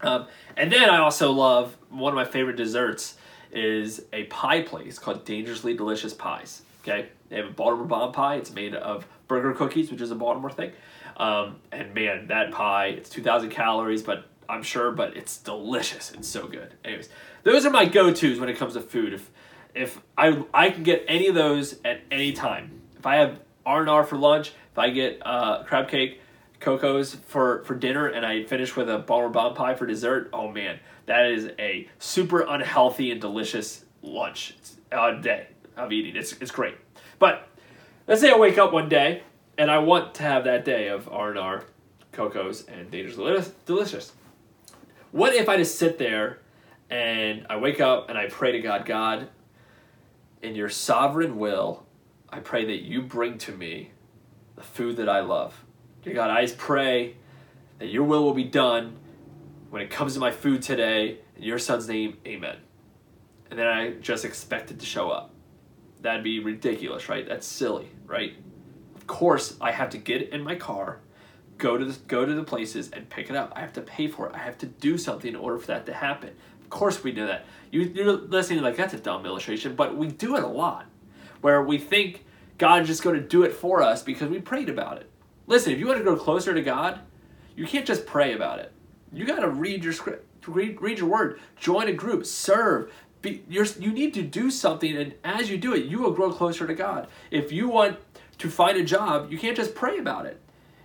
Um, 0.00 0.26
and 0.56 0.72
then 0.72 0.90
I 0.90 0.98
also 0.98 1.30
love 1.30 1.76
one 1.88 2.12
of 2.12 2.16
my 2.16 2.24
favorite 2.24 2.56
desserts 2.56 3.16
is 3.52 4.02
a 4.12 4.24
pie 4.24 4.62
place 4.62 4.98
called 4.98 5.24
Dangerously 5.24 5.74
Delicious 5.74 6.14
Pies. 6.14 6.62
Okay, 6.82 7.10
they 7.32 7.38
have 7.38 7.46
a 7.46 7.52
Baltimore 7.52 7.86
bomb 7.86 8.12
pie. 8.12 8.36
It's 8.36 8.52
made 8.52 8.74
of 8.74 9.06
Berger 9.26 9.54
cookies, 9.54 9.90
which 9.90 10.02
is 10.02 10.10
a 10.10 10.14
Baltimore 10.14 10.50
thing. 10.50 10.72
Um, 11.16 11.56
and 11.72 11.94
man, 11.94 12.26
that 12.26 12.50
pie, 12.52 12.88
it's 12.88 13.08
2,000 13.08 13.48
calories, 13.48 14.02
but 14.02 14.26
I'm 14.50 14.62
sure, 14.62 14.92
but 14.92 15.16
it's 15.16 15.38
delicious. 15.38 16.12
It's 16.12 16.28
so 16.28 16.46
good. 16.46 16.74
Anyways, 16.84 17.08
those 17.42 17.64
are 17.64 17.70
my 17.70 17.86
go-tos 17.86 18.38
when 18.38 18.50
it 18.50 18.58
comes 18.58 18.74
to 18.74 18.82
food. 18.82 19.14
If 19.14 19.30
if 19.74 19.98
I 20.18 20.44
I 20.52 20.68
can 20.68 20.82
get 20.82 21.06
any 21.08 21.28
of 21.28 21.34
those 21.34 21.80
at 21.86 22.02
any 22.10 22.34
time. 22.34 22.82
If 22.98 23.06
I 23.06 23.16
have 23.16 23.40
R 23.64 23.80
and 23.80 23.88
R 23.88 24.04
for 24.04 24.18
lunch, 24.18 24.52
if 24.72 24.78
I 24.78 24.90
get 24.90 25.22
uh, 25.24 25.62
crab 25.64 25.88
cake, 25.88 26.20
Koco's 26.60 27.14
for 27.14 27.64
for 27.64 27.74
dinner, 27.74 28.08
and 28.08 28.26
I 28.26 28.44
finish 28.44 28.76
with 28.76 28.90
a 28.90 28.98
Balmer 28.98 29.30
bomb 29.30 29.54
pie 29.54 29.74
for 29.74 29.86
dessert, 29.86 30.28
oh 30.34 30.50
man, 30.50 30.78
that 31.06 31.30
is 31.30 31.48
a 31.58 31.88
super 31.98 32.42
unhealthy 32.42 33.10
and 33.10 33.20
delicious 33.22 33.86
lunch 34.02 34.54
It's 34.58 34.76
a 34.90 35.18
day 35.18 35.46
of 35.78 35.92
eating. 35.92 36.16
It's 36.16 36.32
it's 36.34 36.50
great. 36.50 36.74
But 37.22 37.46
let's 38.08 38.20
say 38.20 38.32
I 38.32 38.36
wake 38.36 38.58
up 38.58 38.72
one 38.72 38.88
day 38.88 39.22
and 39.56 39.70
I 39.70 39.78
want 39.78 40.12
to 40.16 40.24
have 40.24 40.42
that 40.42 40.64
day 40.64 40.88
of 40.88 41.08
R 41.08 41.30
and 41.30 41.38
R, 41.38 41.62
Koco's, 42.10 42.66
and 42.66 42.90
Dangerous 42.90 43.52
Delicious. 43.64 44.12
What 45.12 45.32
if 45.32 45.48
I 45.48 45.56
just 45.56 45.78
sit 45.78 45.98
there 45.98 46.40
and 46.90 47.46
I 47.48 47.58
wake 47.58 47.80
up 47.80 48.08
and 48.08 48.18
I 48.18 48.26
pray 48.26 48.50
to 48.50 48.60
God, 48.60 48.86
God, 48.86 49.28
in 50.42 50.56
your 50.56 50.68
sovereign 50.68 51.38
will, 51.38 51.86
I 52.28 52.40
pray 52.40 52.64
that 52.64 52.82
you 52.82 53.02
bring 53.02 53.38
to 53.38 53.52
me 53.52 53.92
the 54.56 54.62
food 54.62 54.96
that 54.96 55.08
I 55.08 55.20
love. 55.20 55.64
Dear 56.02 56.14
God, 56.14 56.28
I 56.28 56.40
just 56.42 56.58
pray 56.58 57.14
that 57.78 57.86
your 57.86 58.02
will 58.02 58.24
will 58.24 58.34
be 58.34 58.42
done 58.42 58.96
when 59.70 59.80
it 59.80 59.90
comes 59.90 60.14
to 60.14 60.18
my 60.18 60.32
food 60.32 60.60
today. 60.60 61.18
In 61.36 61.44
your 61.44 61.60
son's 61.60 61.86
name, 61.86 62.16
amen. 62.26 62.56
And 63.48 63.56
then 63.56 63.68
I 63.68 63.92
just 63.92 64.24
expect 64.24 64.72
it 64.72 64.80
to 64.80 64.86
show 64.86 65.12
up. 65.12 65.31
That'd 66.02 66.24
be 66.24 66.40
ridiculous, 66.40 67.08
right? 67.08 67.26
That's 67.26 67.46
silly, 67.46 67.88
right? 68.06 68.34
Of 68.96 69.06
course, 69.06 69.56
I 69.60 69.70
have 69.72 69.90
to 69.90 69.98
get 69.98 70.30
in 70.30 70.42
my 70.42 70.56
car, 70.56 70.98
go 71.58 71.78
to 71.78 71.84
the, 71.84 71.98
go 72.06 72.26
to 72.26 72.34
the 72.34 72.42
places 72.42 72.90
and 72.90 73.08
pick 73.08 73.30
it 73.30 73.36
up. 73.36 73.52
I 73.54 73.60
have 73.60 73.72
to 73.74 73.80
pay 73.80 74.08
for 74.08 74.28
it. 74.28 74.34
I 74.34 74.38
have 74.38 74.58
to 74.58 74.66
do 74.66 74.98
something 74.98 75.28
in 75.28 75.36
order 75.36 75.58
for 75.58 75.68
that 75.68 75.86
to 75.86 75.92
happen 75.94 76.30
Of 76.60 76.70
course 76.70 77.02
we 77.04 77.12
do 77.12 77.26
that. 77.26 77.44
You, 77.70 77.82
you're 77.82 78.12
listening 78.12 78.62
like, 78.62 78.76
that's 78.76 78.94
a 78.94 78.98
dumb 78.98 79.24
illustration, 79.26 79.76
but 79.76 79.96
we 79.96 80.08
do 80.08 80.36
it 80.36 80.42
a 80.42 80.48
lot. 80.48 80.86
Where 81.40 81.62
we 81.62 81.78
think 81.78 82.24
God's 82.58 82.88
just 82.88 83.02
going 83.02 83.16
to 83.16 83.26
do 83.26 83.44
it 83.44 83.52
for 83.52 83.82
us 83.82 84.02
because 84.02 84.28
we 84.28 84.40
prayed 84.40 84.68
about 84.68 84.98
it. 84.98 85.10
Listen, 85.46 85.72
if 85.72 85.78
you 85.78 85.86
want 85.86 85.98
to 85.98 86.04
go 86.04 86.16
closer 86.16 86.54
to 86.54 86.62
God, 86.62 87.00
you 87.56 87.66
can't 87.66 87.86
just 87.86 88.06
pray 88.06 88.32
about 88.32 88.58
it. 88.58 88.72
You 89.12 89.24
got 89.24 89.40
to 89.40 89.48
read 89.48 89.84
your 89.84 89.92
script, 89.92 90.26
read, 90.48 90.80
read 90.80 90.98
your 90.98 91.08
word, 91.08 91.40
join 91.56 91.88
a 91.88 91.92
group, 91.92 92.24
serve. 92.26 92.92
Be, 93.22 93.44
you 93.48 93.92
need 93.92 94.14
to 94.14 94.22
do 94.22 94.50
something, 94.50 94.96
and 94.96 95.14
as 95.22 95.48
you 95.48 95.56
do 95.56 95.74
it, 95.74 95.84
you 95.84 96.00
will 96.00 96.10
grow 96.10 96.32
closer 96.32 96.66
to 96.66 96.74
God. 96.74 97.06
If 97.30 97.52
you 97.52 97.68
want 97.68 97.98
to 98.38 98.50
find 98.50 98.76
a 98.76 98.84
job, 98.84 99.30
you 99.30 99.38
can't 99.38 99.56
just 99.56 99.74
pray 99.74 99.98
about 99.98 100.26
it. 100.26 100.40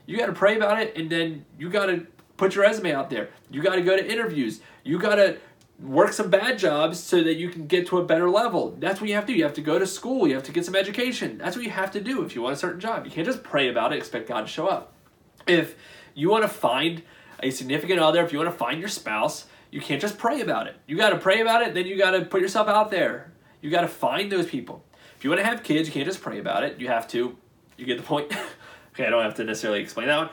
You 0.06 0.18
got 0.18 0.28
to 0.28 0.34
pray 0.34 0.56
about 0.56 0.80
it, 0.80 0.96
and 0.96 1.10
then 1.10 1.46
you 1.58 1.70
got 1.70 1.88
to 1.88 2.06
put 2.38 2.56
your 2.56 2.64
resume 2.64 2.94
out 2.94 3.10
there. 3.10 3.30
You 3.50 3.62
got 3.64 3.76
to 3.76 3.82
go 3.82 3.98
to 3.98 4.12
interviews. 4.12 4.62
You 4.84 5.00
got 5.00 5.16
to 5.16 5.38
work 5.80 6.14
some 6.14 6.30
bad 6.30 6.58
jobs 6.58 7.00
so 7.00 7.24
that 7.24 7.36
you 7.36 7.50
can 7.50 7.68
get 7.68 7.88
to 7.88 7.98
a 7.98 8.06
better 8.06 8.30
level. 8.30 8.76
That's 8.80 9.02
what 9.02 9.10
you 9.10 9.16
have 9.16 9.26
to 9.26 9.34
do. 9.34 9.38
You 9.38 9.44
have 9.44 9.54
to 9.56 9.62
go 9.62 9.78
to 9.78 9.88
school. 9.88 10.28
You 10.28 10.36
have 10.36 10.44
to 10.44 10.52
get 10.52 10.66
some 10.66 10.76
education. 10.76 11.38
That's 11.38 11.56
what 11.56 11.66
you 11.66 11.72
have 11.72 11.92
to 11.92 12.02
do 12.02 12.24
if 12.24 12.36
you 12.36 12.42
want 12.42 12.54
a 12.54 12.58
certain 12.58 12.80
job. 12.80 13.06
You 13.06 13.12
can't 13.12 13.28
just 13.28 13.44
pray 13.44 13.70
about 13.70 13.94
it, 13.94 13.98
expect 13.98 14.28
God 14.28 14.42
to 14.42 14.48
show 14.48 14.68
up. 14.68 14.94
If 15.48 15.76
you 16.14 16.30
want 16.30 16.44
to 16.44 16.50
find 16.50 17.04
a 17.42 17.52
significant 17.52 18.00
other, 18.00 18.24
if 18.24 18.32
you 18.32 18.40
want 18.40 18.52
to 18.52 18.58
find 18.58 18.80
your 18.80 18.90
spouse, 18.90 19.46
you 19.72 19.82
can't 19.82 20.02
just 20.02 20.18
pray 20.18 20.42
about 20.42 20.68
it. 20.68 20.76
You 20.88 20.98
got 20.98 21.10
to 21.10 21.18
pray 21.18 21.42
about 21.42 21.62
it, 21.62 21.74
then 21.74 21.86
you 21.86 21.98
got 21.98 22.12
to 22.12 22.26
put 22.26 22.42
yourself 22.42 22.68
out 22.68 22.92
there. 22.92 23.32
You 23.62 23.70
got 23.70 23.82
to 23.82 23.88
find 23.88 24.32
those 24.32 24.46
people. 24.46 24.84
If 25.18 25.24
you 25.24 25.30
want 25.30 25.40
to 25.42 25.46
have 25.46 25.64
kids, 25.64 25.88
you 25.88 25.94
can't 25.94 26.06
just 26.06 26.22
pray 26.22 26.40
about 26.40 26.64
it. 26.64 26.80
You 26.80 26.88
have 26.88 27.08
to, 27.10 27.36
you 27.76 27.86
get 27.86 27.98
the 27.98 28.04
point. 28.04 28.32
okay, 28.94 29.06
I 29.06 29.10
don't 29.10 29.24
have 29.24 29.36
to 29.36 29.44
necessarily 29.44 29.82
explain 29.82 30.08
that 30.08 30.18
one. 30.18 30.30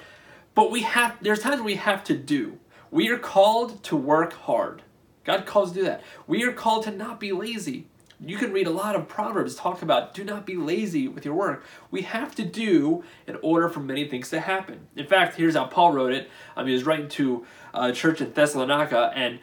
But 0.55 0.71
we 0.71 0.83
have, 0.83 1.17
there's 1.23 1.41
times 1.41 1.63
we 1.63 1.77
have 1.77 2.05
to 2.05 2.17
do. 2.17 2.59
We 2.91 3.09
are 3.09 3.19
called 3.19 3.83
to 3.85 3.97
work 3.97 4.35
hard. 4.35 4.83
God 5.25 5.47
calls 5.47 5.73
to 5.73 5.79
do 5.79 5.85
that. 5.85 6.03
We 6.27 6.45
are 6.45 6.53
called 6.53 6.85
to 6.85 6.91
not 6.91 7.19
be 7.19 7.33
lazy. 7.33 7.87
You 8.29 8.39
can 8.39 8.53
read 8.53 8.67
a 8.67 8.71
lot 8.71 8.97
of 8.97 9.09
Proverbs 9.09 9.55
talk 9.55 9.83
about 9.83 10.15
do 10.15 10.25
not 10.25 10.47
be 10.47 10.57
lazy 10.57 11.09
with 11.09 11.25
your 11.25 11.35
work. 11.35 11.65
We 11.91 12.03
have 12.03 12.35
to 12.37 12.45
do 12.45 13.05
in 13.27 13.37
order 13.43 13.69
for 13.69 13.81
many 13.81 14.09
things 14.09 14.31
to 14.31 14.41
happen. 14.41 14.87
In 14.97 15.07
fact, 15.07 15.37
here's 15.37 15.55
how 15.55 15.67
Paul 15.67 15.93
wrote 15.93 16.13
it. 16.13 16.31
Um, 16.57 16.67
he 16.67 16.73
was 16.73 16.85
writing 16.85 17.09
to 17.11 17.47
a 17.75 17.93
church 17.93 18.21
in 18.21 18.33
Thessalonica 18.33 19.13
and 19.15 19.41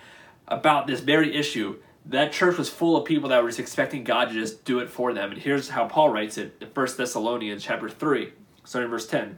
about 0.48 0.88
this 0.88 1.00
very 1.00 1.36
issue. 1.36 1.78
That 2.06 2.32
church 2.32 2.58
was 2.58 2.70
full 2.70 2.98
of 2.98 3.06
people 3.06 3.30
that 3.30 3.44
were 3.44 3.50
just 3.50 3.60
expecting 3.60 4.04
God 4.04 4.30
to 4.30 4.34
just 4.34 4.66
do 4.66 4.80
it 4.80 4.90
for 4.90 5.14
them. 5.14 5.32
And 5.32 5.40
here's 5.40 5.70
how 5.70 5.88
Paul 5.88 6.10
writes 6.10 6.38
it 6.38 6.58
in 6.60 6.68
1 6.68 6.88
Thessalonians 6.98 7.64
chapter 7.64 7.90
3, 7.90 8.34
starting 8.64 8.90
verse 8.90 9.06
10. 9.06 9.38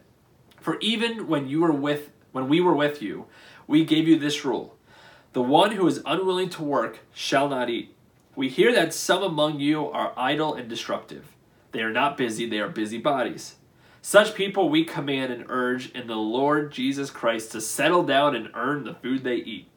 For 0.62 0.80
even 0.80 1.28
when 1.28 1.48
you 1.48 1.62
were 1.62 1.74
with 1.74 2.12
when 2.32 2.48
we 2.48 2.62
were 2.62 2.74
with 2.74 3.02
you, 3.02 3.26
we 3.68 3.86
gave 3.86 4.08
you 4.08 4.18
this 4.18 4.44
rule 4.46 4.78
the 5.34 5.42
one 5.42 5.72
who 5.72 5.86
is 5.88 6.02
unwilling 6.06 6.50
to 6.50 6.64
work 6.64 7.00
shall 7.14 7.50
not 7.50 7.70
eat. 7.70 7.94
We 8.36 8.50
hear 8.50 8.74
that 8.74 8.94
some 8.94 9.22
among 9.22 9.60
you 9.60 9.90
are 9.90 10.14
idle 10.18 10.56
and 10.56 10.68
disruptive. 10.68 11.36
They 11.72 11.82
are 11.82 11.92
not 11.92 12.18
busy, 12.18 12.48
they 12.48 12.60
are 12.60 12.70
busybodies. 12.70 13.56
Such 14.02 14.36
people 14.36 14.70
we 14.70 14.84
command 14.84 15.32
and 15.32 15.46
urge 15.50 15.92
in 15.92 16.08
the 16.08 16.16
Lord 16.16 16.72
Jesus 16.72 17.10
Christ 17.10 17.52
to 17.52 17.62
settle 17.62 18.04
down 18.04 18.36
and 18.36 18.50
earn 18.54 18.84
the 18.84 18.96
food 18.96 19.24
they 19.24 19.36
eat. 19.36 19.68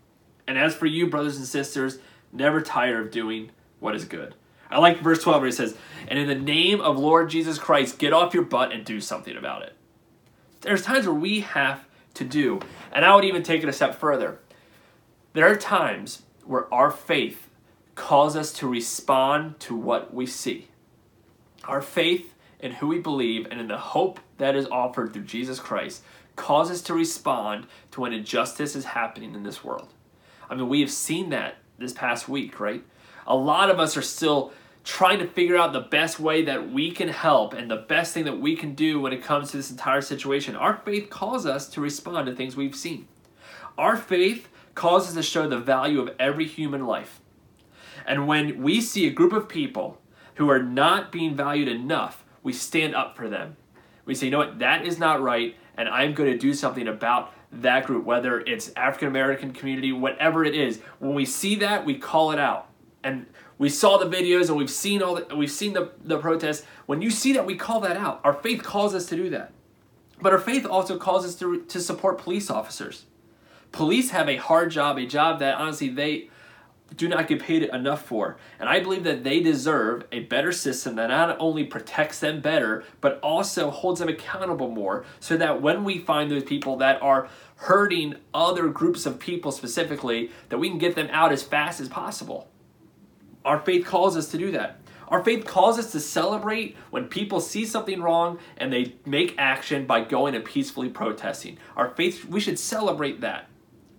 And 0.49 0.59
as 0.59 0.75
for 0.75 0.87
you, 0.87 1.07
brothers 1.09 1.37
and 1.37 1.47
sisters, 1.47 1.99
never 2.33 2.61
tire 2.61 3.01
of 3.01 3.11
doing 3.11 3.51
what 3.79 3.95
is 3.95 4.05
good. 4.05 4.35
I 4.71 4.79
like 4.79 5.01
verse 5.01 5.23
12 5.23 5.41
where 5.41 5.47
he 5.47 5.53
says, 5.53 5.77
And 6.09 6.19
in 6.19 6.27
the 6.27 6.35
name 6.35 6.81
of 6.81 6.99
Lord 6.99 7.31
Jesus 7.31 7.59
Christ, 7.59 7.99
get 7.99 8.13
off 8.13 8.35
your 8.35 8.43
butt 8.43 8.73
and 8.73 8.85
do 8.85 9.01
something 9.01 9.37
about 9.37 9.63
it. 9.63 9.75
There's 10.63 10.83
times 10.83 11.07
where 11.07 11.15
we 11.15 11.41
have 11.41 11.85
to 12.15 12.25
do. 12.25 12.61
And 12.93 13.05
I 13.05 13.15
would 13.15 13.25
even 13.25 13.43
take 13.43 13.63
it 13.63 13.69
a 13.69 13.73
step 13.73 13.95
further. 13.95 14.41
There 15.35 15.47
are 15.47 15.57
times 15.57 16.23
where 16.45 16.73
our 16.75 16.91
faith 16.91 17.46
calls 17.97 18.37
us 18.37 18.53
to 18.53 18.69
respond 18.69 19.59
to 19.59 19.75
what 19.75 20.15
we 20.15 20.27
see. 20.27 20.69
Our 21.65 21.83
faith 21.83 22.35
in 22.61 22.73
who 22.73 22.87
we 22.87 23.01
believe 23.01 23.49
and 23.51 23.61
in 23.61 23.67
the 23.67 23.79
hope 23.79 24.21
that 24.39 24.55
is 24.55 24.67
offered 24.67 25.13
through 25.13 25.25
Jesus 25.25 25.59
Christ 25.59 26.03
causes 26.37 26.79
us 26.79 26.83
to 26.83 26.95
respond 26.95 27.67
to 27.91 28.03
when 28.03 28.13
injustice 28.13 28.77
is 28.77 28.85
happening 28.85 29.35
in 29.35 29.43
this 29.43 29.65
world. 29.65 29.89
I 30.49 30.55
mean, 30.55 30.69
we 30.69 30.81
have 30.83 30.91
seen 30.91 31.31
that 31.31 31.57
this 31.79 31.93
past 31.93 32.29
week, 32.29 32.61
right? 32.61 32.85
A 33.27 33.35
lot 33.35 33.71
of 33.71 33.81
us 33.81 33.97
are 33.97 34.03
still 34.03 34.53
trying 34.85 35.19
to 35.19 35.27
figure 35.27 35.57
out 35.57 35.73
the 35.73 35.81
best 35.81 36.21
way 36.21 36.45
that 36.45 36.71
we 36.71 36.93
can 36.93 37.09
help 37.09 37.55
and 37.55 37.69
the 37.69 37.77
best 37.77 38.15
thing 38.15 38.25
that 38.25 38.39
we 38.39 38.55
can 38.55 38.75
do 38.75 39.01
when 39.01 39.13
it 39.13 39.23
comes 39.23 39.51
to 39.51 39.57
this 39.57 39.71
entire 39.71 40.01
situation. 40.01 40.55
Our 40.55 40.77
faith 40.77 41.11
calls 41.11 41.45
us 41.45 41.69
to 41.71 41.81
respond 41.81 42.27
to 42.27 42.37
things 42.37 42.57
we've 42.57 42.77
seen. 42.77 43.09
Our 43.77 43.97
faith 43.97 44.49
causes 44.75 45.17
us 45.17 45.25
to 45.25 45.31
show 45.31 45.49
the 45.49 45.59
value 45.59 46.01
of 46.01 46.15
every 46.21 46.47
human 46.47 46.87
life. 46.87 47.21
And 48.07 48.27
when 48.27 48.63
we 48.63 48.81
see 48.81 49.07
a 49.07 49.11
group 49.11 49.33
of 49.33 49.49
people 49.49 50.01
who 50.37 50.49
are 50.49 50.63
not 50.63 51.11
being 51.11 51.35
valued 51.35 51.69
enough, 51.69 52.25
we 52.43 52.53
stand 52.53 52.95
up 52.95 53.17
for 53.17 53.29
them. 53.29 53.57
We 54.05 54.15
say, 54.15 54.27
you 54.27 54.33
know 54.33 54.39
what, 54.39 54.61
that 54.61 54.87
is 54.87 54.99
not 54.99 55.21
right, 55.21 55.57
and 55.77 55.89
I'm 55.89 56.15
going 56.15 56.31
to 56.31 56.39
do 56.39 56.55
something 56.55 56.87
about 56.87 57.33
that 57.51 57.87
group, 57.87 58.05
whether 58.05 58.41
it's 58.41 58.71
African 58.77 59.09
American 59.09 59.53
community, 59.53 59.93
whatever 59.93 60.45
it 60.45 60.55
is. 60.55 60.81
When 60.99 61.15
we 61.15 61.25
see 61.25 61.57
that, 61.57 61.85
we 61.85 61.99
call 61.99 62.31
it 62.33 62.39
out. 62.39 62.69
And 63.03 63.27
we 63.59 63.69
saw 63.69 63.99
the 63.99 64.07
videos 64.07 64.49
and 64.49 64.57
we've 64.57 64.71
seen 64.71 65.03
all 65.03 65.15
the, 65.15 65.35
we've 65.35 65.51
seen 65.51 65.73
the, 65.73 65.93
the 66.05 66.19
protests. 66.19 66.65
When 66.87 67.03
you 67.03 67.11
see 67.11 67.33
that, 67.35 67.47
we 67.47 67.57
call 67.57 67.81
that 67.81 67.97
out. 67.97 68.21
Our 68.25 68.35
faith 68.35 68.63
calls 68.63 68.95
us 68.95 69.07
to 69.07 69.17
do 69.17 69.31
that. 69.31 69.53
But 70.21 70.33
our 70.33 70.39
faith 70.39 70.67
also 70.67 70.99
calls 70.99 71.25
us 71.25 71.35
to, 71.37 71.63
to 71.63 71.81
support 71.81 72.19
police 72.19 72.51
officers 72.51 73.07
police 73.77 74.11
have 74.11 74.29
a 74.29 74.37
hard 74.37 74.71
job, 74.71 74.99
a 74.99 75.07
job 75.07 75.39
that 75.41 75.57
honestly 75.57 75.89
they 75.89 76.31
do 76.95 77.09
not 77.09 77.27
get 77.27 77.43
paid 77.43 77.65
enough 77.65 78.05
for. 78.05 78.37
And 78.59 78.69
I 78.69 78.81
believe 78.81 79.05
that 79.05 79.25
they 79.25 79.41
deserve 79.41 80.05
a 80.13 80.21
better 80.21 80.53
system 80.53 80.97
that 80.97 81.09
not 81.09 81.37
only 81.41 81.65
protects 81.65 82.21
them 82.21 82.41
better, 82.41 82.85
but 83.01 83.19
also 83.21 83.71
holds 83.71 84.01
them 84.01 84.09
accountable 84.09 84.71
more 84.71 85.05
so 85.21 85.37
that 85.37 85.61
when 85.61 85.85
we 85.85 85.99
find 85.99 86.31
those 86.31 86.45
people 86.45 86.77
that 86.77 87.03
are 87.03 87.29
hurting 87.57 88.15
other 88.33 88.69
groups 88.69 89.05
of 89.05 89.19
people 89.19 89.51
specifically, 89.51 90.31
that 90.49 90.59
we 90.59 90.69
can 90.69 90.79
get 90.79 90.95
them 90.95 91.09
out 91.11 91.33
as 91.33 91.43
fast 91.43 91.81
as 91.81 91.89
possible. 91.89 92.49
Our 93.45 93.61
faith 93.61 93.85
calls 93.87 94.17
us 94.17 94.29
to 94.31 94.39
do 94.39 94.51
that. 94.53 94.81
Our 95.09 95.23
faith 95.23 95.45
calls 95.45 95.79
us 95.79 95.93
to 95.93 96.01
celebrate 96.01 96.77
when 96.91 97.07
people 97.07 97.41
see 97.41 97.65
something 97.65 98.03
wrong 98.03 98.39
and 98.57 98.73
they 98.73 98.95
make 99.05 99.35
action 99.39 99.87
by 99.87 100.01
going 100.01 100.35
and 100.35 100.45
peacefully 100.45 100.89
protesting. 100.89 101.59
Our 101.77 101.91
faith, 101.91 102.25
we 102.25 102.41
should 102.41 102.59
celebrate 102.59 103.21
that. 103.21 103.49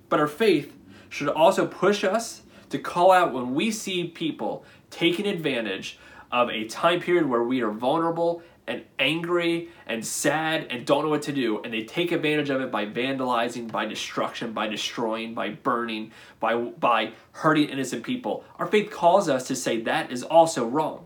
But 0.09 0.19
our 0.19 0.27
faith 0.27 0.73
should 1.09 1.29
also 1.29 1.65
push 1.65 2.03
us 2.03 2.41
to 2.69 2.79
call 2.79 3.11
out 3.11 3.33
when 3.33 3.53
we 3.53 3.71
see 3.71 4.05
people 4.05 4.65
taking 4.89 5.25
advantage 5.25 5.99
of 6.31 6.49
a 6.49 6.65
time 6.65 6.99
period 6.99 7.25
where 7.25 7.43
we 7.43 7.61
are 7.61 7.71
vulnerable 7.71 8.41
and 8.67 8.83
angry 8.99 9.69
and 9.85 10.05
sad 10.05 10.67
and 10.69 10.85
don't 10.85 11.03
know 11.05 11.09
what 11.09 11.21
to 11.21 11.31
do 11.31 11.61
and 11.63 11.73
they 11.73 11.85
take 11.85 12.11
advantage 12.11 12.49
of 12.49 12.59
it 12.59 12.69
by 12.69 12.85
vandalizing 12.85 13.71
by 13.71 13.85
destruction 13.85 14.51
by 14.51 14.67
destroying 14.67 15.33
by 15.33 15.49
burning 15.49 16.11
by 16.39 16.55
by 16.55 17.13
hurting 17.31 17.69
innocent 17.69 18.03
people. 18.03 18.43
Our 18.59 18.67
faith 18.67 18.91
calls 18.91 19.29
us 19.29 19.47
to 19.47 19.55
say 19.55 19.81
that 19.81 20.11
is 20.11 20.21
also 20.21 20.67
wrong. 20.67 21.05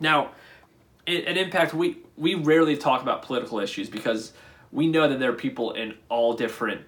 Now 0.00 0.32
an 1.06 1.36
impact 1.36 1.72
we 1.72 1.98
we 2.16 2.34
rarely 2.34 2.76
talk 2.76 3.02
about 3.02 3.22
political 3.22 3.60
issues 3.60 3.88
because 3.88 4.32
we 4.72 4.86
know 4.88 5.08
that 5.08 5.20
there 5.20 5.30
are 5.30 5.34
people 5.34 5.72
in 5.72 5.94
all 6.08 6.34
different 6.34 6.82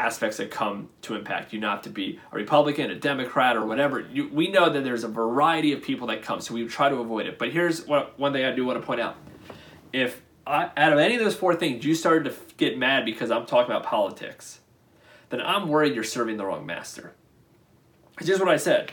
aspects 0.00 0.38
that 0.38 0.50
come 0.50 0.88
to 1.02 1.14
impact. 1.14 1.52
You 1.52 1.60
not 1.60 1.76
have 1.76 1.82
to 1.82 1.90
be 1.90 2.18
a 2.32 2.36
Republican, 2.36 2.90
a 2.90 2.94
Democrat, 2.94 3.56
or 3.56 3.66
whatever. 3.66 4.00
You, 4.00 4.28
we 4.32 4.50
know 4.50 4.70
that 4.70 4.82
there's 4.82 5.04
a 5.04 5.08
variety 5.08 5.72
of 5.72 5.82
people 5.82 6.06
that 6.08 6.22
come, 6.22 6.40
so 6.40 6.54
we 6.54 6.66
try 6.66 6.88
to 6.88 6.96
avoid 6.96 7.26
it. 7.26 7.38
But 7.38 7.50
here's 7.50 7.86
what 7.86 8.18
one 8.18 8.32
thing 8.32 8.44
I 8.44 8.52
do 8.52 8.64
want 8.64 8.80
to 8.80 8.86
point 8.86 9.00
out: 9.00 9.16
if 9.92 10.22
I, 10.46 10.70
out 10.76 10.92
of 10.92 10.98
any 10.98 11.16
of 11.16 11.20
those 11.22 11.36
four 11.36 11.54
things 11.54 11.84
you 11.84 11.94
started 11.94 12.24
to 12.30 12.54
get 12.56 12.78
mad 12.78 13.04
because 13.04 13.30
I'm 13.30 13.46
talking 13.46 13.70
about 13.70 13.84
politics, 13.84 14.60
then 15.28 15.40
I'm 15.40 15.68
worried 15.68 15.94
you're 15.94 16.04
serving 16.04 16.38
the 16.38 16.46
wrong 16.46 16.64
master. 16.64 17.12
It's 18.18 18.26
just 18.26 18.40
what 18.40 18.50
I 18.50 18.56
said. 18.56 18.92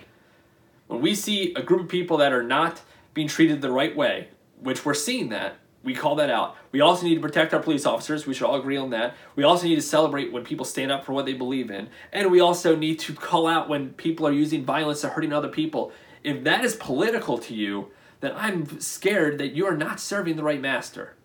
When 0.88 1.02
we 1.02 1.16
see 1.16 1.54
a 1.54 1.62
group 1.62 1.82
of 1.82 1.90
people 1.90 2.18
that 2.18 2.32
are 2.32 2.44
not 2.44 2.82
being 3.14 3.28
treated 3.28 3.62
the 3.62 3.72
right 3.72 3.96
way, 3.96 4.30
which 4.60 4.86
we're 4.86 4.94
seeing 4.94 5.30
that, 5.30 5.58
we 5.88 5.96
call 5.96 6.16
that 6.16 6.30
out. 6.30 6.58
We 6.74 6.82
also 6.82 7.06
need 7.06 7.16
to 7.16 7.22
protect 7.22 7.54
our 7.54 7.62
police 7.62 7.86
officers. 7.86 8.28
We 8.28 8.34
should 8.34 8.46
all 8.46 8.60
agree 8.60 8.76
on 8.76 8.90
that. 8.90 9.16
We 9.38 9.46
also 9.46 9.68
need 9.68 9.76
to 9.76 9.82
celebrate 9.82 10.34
when 10.34 10.44
people 10.44 10.66
stand 10.66 10.92
up 10.92 11.06
for 11.06 11.14
what 11.14 11.26
they 11.26 11.32
believe 11.32 11.72
in. 11.72 11.88
And 12.12 12.30
we 12.30 12.42
also 12.42 12.76
need 12.76 13.00
to 13.00 13.14
call 13.14 13.48
out 13.48 13.70
when 13.70 13.94
people 13.94 14.28
are 14.28 14.34
using 14.34 14.66
violence 14.66 15.00
to 15.02 15.08
hurting 15.08 15.32
other 15.32 15.48
people. 15.48 15.94
If 16.26 16.44
that 16.44 16.66
is 16.66 16.76
political 16.76 17.38
to 17.38 17.54
you, 17.54 17.88
then 18.20 18.34
I'm 18.36 18.82
scared 18.82 19.38
that 19.38 19.54
you 19.54 19.66
are 19.66 19.78
not 19.78 20.02
serving 20.02 20.36
the 20.36 20.44
right 20.44 20.60
master. 20.60 21.16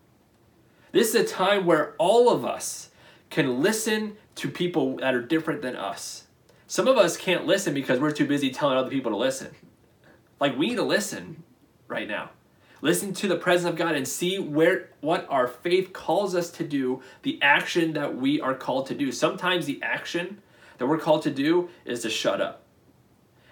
This 0.93 1.09
is 1.09 1.15
a 1.15 1.25
time 1.25 1.65
where 1.65 1.93
all 1.97 2.29
of 2.29 2.45
us 2.45 2.89
can 3.29 3.61
listen 3.61 4.15
to 4.35 4.49
people 4.49 4.95
that 4.97 5.13
are 5.13 5.21
different 5.21 5.61
than 5.61 5.75
us. 5.75 6.27
Some 6.67 6.87
of 6.87 6.97
us 6.97 7.17
can't 7.17 7.45
listen 7.45 7.73
because 7.73 7.99
we're 7.99 8.11
too 8.11 8.27
busy 8.27 8.49
telling 8.49 8.77
other 8.77 8.89
people 8.89 9.11
to 9.11 9.17
listen. 9.17 9.53
Like, 10.39 10.57
we 10.57 10.67
need 10.67 10.77
to 10.77 10.83
listen 10.83 11.43
right 11.89 12.07
now. 12.07 12.29
Listen 12.83 13.13
to 13.13 13.29
the 13.29 13.37
presence 13.37 13.69
of 13.69 13.77
God 13.77 13.95
and 13.95 14.05
see 14.05 14.37
where 14.37 14.89
what 14.99 15.25
our 15.29 15.47
faith 15.47 15.93
calls 15.93 16.35
us 16.35 16.51
to 16.51 16.67
do, 16.67 17.01
the 17.21 17.41
action 17.41 17.93
that 17.93 18.17
we 18.17 18.41
are 18.41 18.53
called 18.53 18.87
to 18.87 18.93
do. 18.93 19.09
Sometimes 19.09 19.65
the 19.65 19.81
action 19.81 20.41
that 20.77 20.87
we're 20.87 20.97
called 20.97 21.21
to 21.21 21.31
do 21.31 21.69
is 21.85 22.01
to 22.01 22.09
shut 22.09 22.41
up 22.41 22.63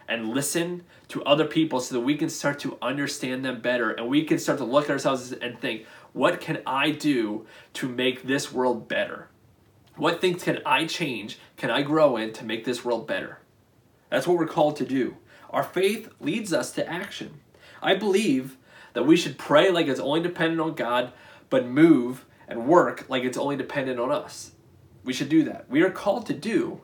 and 0.06 0.28
listen 0.28 0.84
to 1.08 1.24
other 1.24 1.46
people 1.46 1.80
so 1.80 1.96
that 1.96 2.02
we 2.02 2.18
can 2.18 2.28
start 2.28 2.60
to 2.60 2.78
understand 2.82 3.46
them 3.46 3.62
better 3.62 3.92
and 3.92 4.10
we 4.10 4.26
can 4.26 4.38
start 4.38 4.58
to 4.58 4.66
look 4.66 4.90
at 4.90 4.92
ourselves 4.92 5.32
and 5.32 5.58
think, 5.62 5.86
what 6.12 6.42
can 6.42 6.62
I 6.68 6.92
do 6.92 7.46
to 7.76 7.88
make 7.88 8.24
this 8.24 8.52
world 8.52 8.90
better? 8.90 9.30
What 9.96 10.20
things 10.20 10.44
can 10.44 10.60
I 10.66 10.86
change, 10.88 11.40
can 11.56 11.72
I 11.72 11.84
grow 11.84 12.18
in 12.18 12.34
to 12.34 12.44
make 12.44 12.66
this 12.66 12.84
world 12.84 13.08
better? 13.08 13.40
That's 14.10 14.28
what 14.28 14.38
we're 14.38 14.46
called 14.46 14.76
to 14.76 14.86
do. 14.86 15.16
Our 15.52 15.64
faith 15.64 16.10
leads 16.20 16.52
us 16.52 16.74
to 16.74 16.86
action. 16.86 17.40
I 17.82 17.96
believe 17.96 18.58
that 18.94 19.06
we 19.06 19.16
should 19.16 19.38
pray 19.38 19.72
like 19.72 19.88
it's 19.88 20.00
only 20.00 20.22
dependent 20.22 20.62
on 20.62 20.74
God, 20.74 21.14
but 21.50 21.68
move 21.68 22.26
and 22.48 22.68
work 22.68 23.06
like 23.10 23.24
it's 23.24 23.38
only 23.38 23.56
dependent 23.56 24.00
on 24.00 24.12
us. 24.12 24.52
We 25.04 25.14
should 25.14 25.30
do 25.30 25.44
that. 25.46 25.70
We 25.70 25.82
are 25.82 25.90
called 25.90 26.26
to 26.28 26.34
do. 26.34 26.82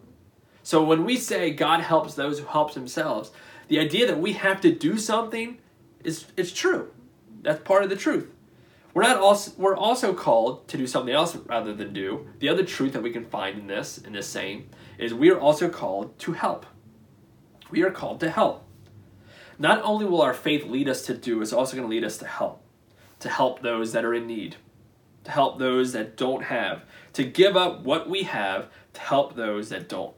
So 0.63 0.83
when 0.83 1.05
we 1.05 1.17
say 1.17 1.51
God 1.51 1.81
helps 1.81 2.13
those 2.13 2.39
who 2.39 2.45
help 2.45 2.73
themselves, 2.73 3.31
the 3.67 3.79
idea 3.79 4.07
that 4.07 4.19
we 4.19 4.33
have 4.33 4.61
to 4.61 4.71
do 4.73 4.97
something 4.97 5.59
is 6.03 6.25
it's 6.35 6.51
true. 6.51 6.91
That's 7.41 7.63
part 7.63 7.83
of 7.83 7.89
the 7.89 7.95
truth. 7.95 8.29
We're 8.93 9.03
not 9.03 9.17
also 9.17 9.51
we're 9.57 9.77
also 9.77 10.13
called 10.13 10.67
to 10.69 10.77
do 10.77 10.87
something 10.87 11.13
else 11.13 11.35
rather 11.45 11.73
than 11.73 11.93
do. 11.93 12.27
The 12.39 12.49
other 12.49 12.65
truth 12.65 12.93
that 12.93 13.03
we 13.03 13.11
can 13.11 13.25
find 13.25 13.59
in 13.59 13.67
this 13.67 13.97
in 13.99 14.13
this 14.13 14.27
saying 14.27 14.69
is 14.97 15.13
we 15.13 15.29
are 15.29 15.39
also 15.39 15.69
called 15.69 16.17
to 16.19 16.33
help. 16.33 16.65
We 17.69 17.83
are 17.83 17.91
called 17.91 18.19
to 18.21 18.29
help. 18.29 18.66
Not 19.59 19.81
only 19.83 20.05
will 20.05 20.21
our 20.21 20.33
faith 20.33 20.65
lead 20.65 20.87
us 20.87 21.05
to 21.07 21.13
do, 21.15 21.41
it's 21.41 21.53
also 21.53 21.75
going 21.75 21.87
to 21.87 21.93
lead 21.93 22.03
us 22.03 22.17
to 22.19 22.27
help, 22.27 22.61
to 23.19 23.29
help 23.29 23.61
those 23.61 23.91
that 23.93 24.05
are 24.05 24.13
in 24.13 24.27
need, 24.27 24.57
to 25.23 25.31
help 25.31 25.57
those 25.57 25.93
that 25.93 26.15
don't 26.15 26.43
have, 26.43 26.83
to 27.13 27.23
give 27.23 27.57
up 27.57 27.83
what 27.83 28.09
we 28.09 28.23
have 28.23 28.67
to 28.93 29.01
help 29.01 29.35
those 29.35 29.69
that 29.69 29.89
don't. 29.89 30.15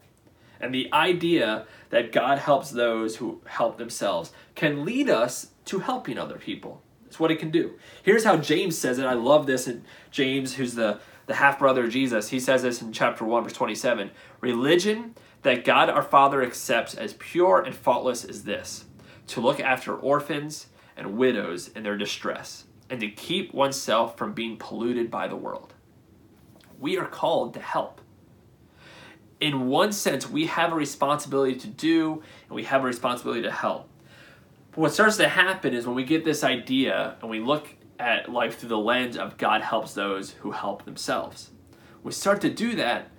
And 0.60 0.74
the 0.74 0.92
idea 0.92 1.66
that 1.90 2.12
God 2.12 2.40
helps 2.40 2.72
those 2.72 3.16
who 3.16 3.42
help 3.46 3.78
themselves 3.78 4.34
can 4.56 4.84
lead 4.84 5.10
us 5.10 5.52
to 5.66 5.80
helping 5.80 6.18
other 6.18 6.38
people. 6.38 6.82
It's 7.06 7.20
what 7.20 7.32
it 7.32 7.40
can 7.40 7.50
do. 7.50 7.74
Here's 8.04 8.26
how 8.26 8.38
James 8.38 8.78
says 8.78 9.00
it. 9.00 9.06
I 9.06 9.14
love 9.14 9.48
this. 9.48 9.68
And 9.68 9.84
James, 10.12 10.56
who's 10.56 10.76
the, 10.76 11.00
the 11.28 11.36
half 11.36 11.58
brother 11.58 11.86
of 11.86 11.92
Jesus, 11.92 12.30
he 12.30 12.40
says 12.40 12.62
this 12.62 12.82
in 12.82 12.92
chapter 12.92 13.24
1, 13.24 13.44
verse 13.44 13.54
27. 13.54 14.12
Religion 14.42 15.16
that 15.42 15.64
God 15.64 15.90
our 15.90 16.04
Father 16.04 16.44
accepts 16.44 16.94
as 16.94 17.14
pure 17.14 17.62
and 17.62 17.74
faultless 17.74 18.26
is 18.26 18.44
this 18.44 18.86
to 19.30 19.42
look 19.42 19.60
after 19.60 19.96
orphans 19.96 20.68
and 20.98 21.18
widows 21.18 21.70
in 21.70 21.84
their 21.84 21.98
distress, 21.98 22.66
and 22.90 23.00
to 23.00 23.10
keep 23.10 23.54
oneself 23.54 24.18
from 24.18 24.34
being 24.34 24.58
polluted 24.58 25.10
by 25.10 25.28
the 25.28 25.36
world. 25.36 25.74
We 26.80 26.98
are 26.98 27.06
called 27.06 27.54
to 27.54 27.60
help. 27.60 28.02
In 29.40 29.68
one 29.68 29.92
sense, 29.92 30.30
we 30.30 30.48
have 30.48 30.74
a 30.74 30.76
responsibility 30.76 31.56
to 31.56 31.68
do, 31.68 32.24
and 32.48 32.56
we 32.56 32.64
have 32.64 32.82
a 32.82 32.88
responsibility 32.88 33.44
to 33.44 33.52
help. 33.52 33.88
But 34.72 34.80
what 34.80 34.94
starts 34.94 35.18
to 35.18 35.28
happen 35.28 35.74
is 35.74 35.86
when 35.86 35.96
we 35.96 36.04
get 36.04 36.26
this 36.26 36.44
idea 36.44 37.16
and 37.22 37.30
we 37.30 37.40
look 37.40 37.68
at 38.00 38.30
life 38.30 38.60
through 38.60 38.70
the 38.70 38.78
lens 38.78 39.18
of 39.18 39.38
God 39.38 39.62
helps 39.62 39.94
those 39.94 40.32
who 40.32 40.52
help 40.52 40.86
themselves. 40.86 41.52
We 42.04 42.12
start 42.12 42.42
to 42.42 42.50
do 42.50 42.76
that, 42.76 43.10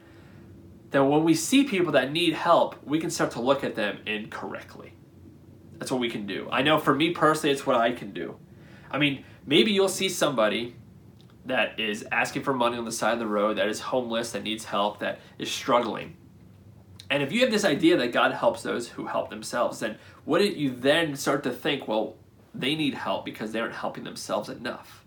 then 0.91 1.09
when 1.09 1.25
we 1.25 1.35
see 1.35 1.65
people 1.65 1.93
that 1.93 2.13
need 2.13 2.35
help, 2.35 2.83
we 2.85 2.99
can 2.99 3.11
start 3.11 3.31
to 3.33 3.41
look 3.41 3.63
at 3.63 3.75
them 3.75 3.99
incorrectly. 4.07 4.95
That's 5.81 5.91
what 5.91 5.99
we 5.99 6.11
can 6.11 6.27
do. 6.27 6.47
I 6.53 6.61
know 6.61 6.79
for 6.79 6.95
me 6.95 7.11
personally, 7.11 7.53
it's 7.53 7.67
what 7.67 7.75
I 7.75 7.93
can 7.93 8.13
do. 8.13 8.37
I 8.91 8.99
mean, 8.99 9.25
maybe 9.47 9.73
you'll 9.73 9.89
see 9.89 10.11
somebody 10.11 10.77
that 11.47 11.81
is 11.81 12.05
asking 12.13 12.43
for 12.43 12.53
money 12.53 12.77
on 12.77 12.85
the 12.85 12.93
side 12.93 13.15
of 13.15 13.19
the 13.19 13.27
road, 13.27 13.57
that 13.57 13.67
is 13.67 13.81
homeless, 13.81 14.33
that 14.33 14.43
needs 14.43 14.67
help, 14.67 14.99
that 14.99 15.21
is 15.39 15.51
struggling. 15.51 16.19
And 17.09 17.23
if 17.23 17.33
you 17.33 17.41
have 17.41 17.51
this 17.51 17.65
idea 17.65 17.97
that 17.97 18.13
God 18.13 18.33
helps 18.33 18.63
those 18.63 18.89
who 18.89 19.07
help 19.07 19.31
themselves, 19.31 19.81
then 19.81 19.97
wouldn't 20.27 20.57
you 20.57 20.71
then 20.71 21.17
start 21.17 21.43
to 21.45 21.51
think, 21.51 21.89
well, 21.89 22.15
they 22.55 22.75
need 22.75 22.93
help 22.93 23.25
because 23.25 23.53
they 23.53 23.59
aren't 23.59 23.75
helping 23.75 24.05
themselves 24.05 24.51
enough? 24.51 25.03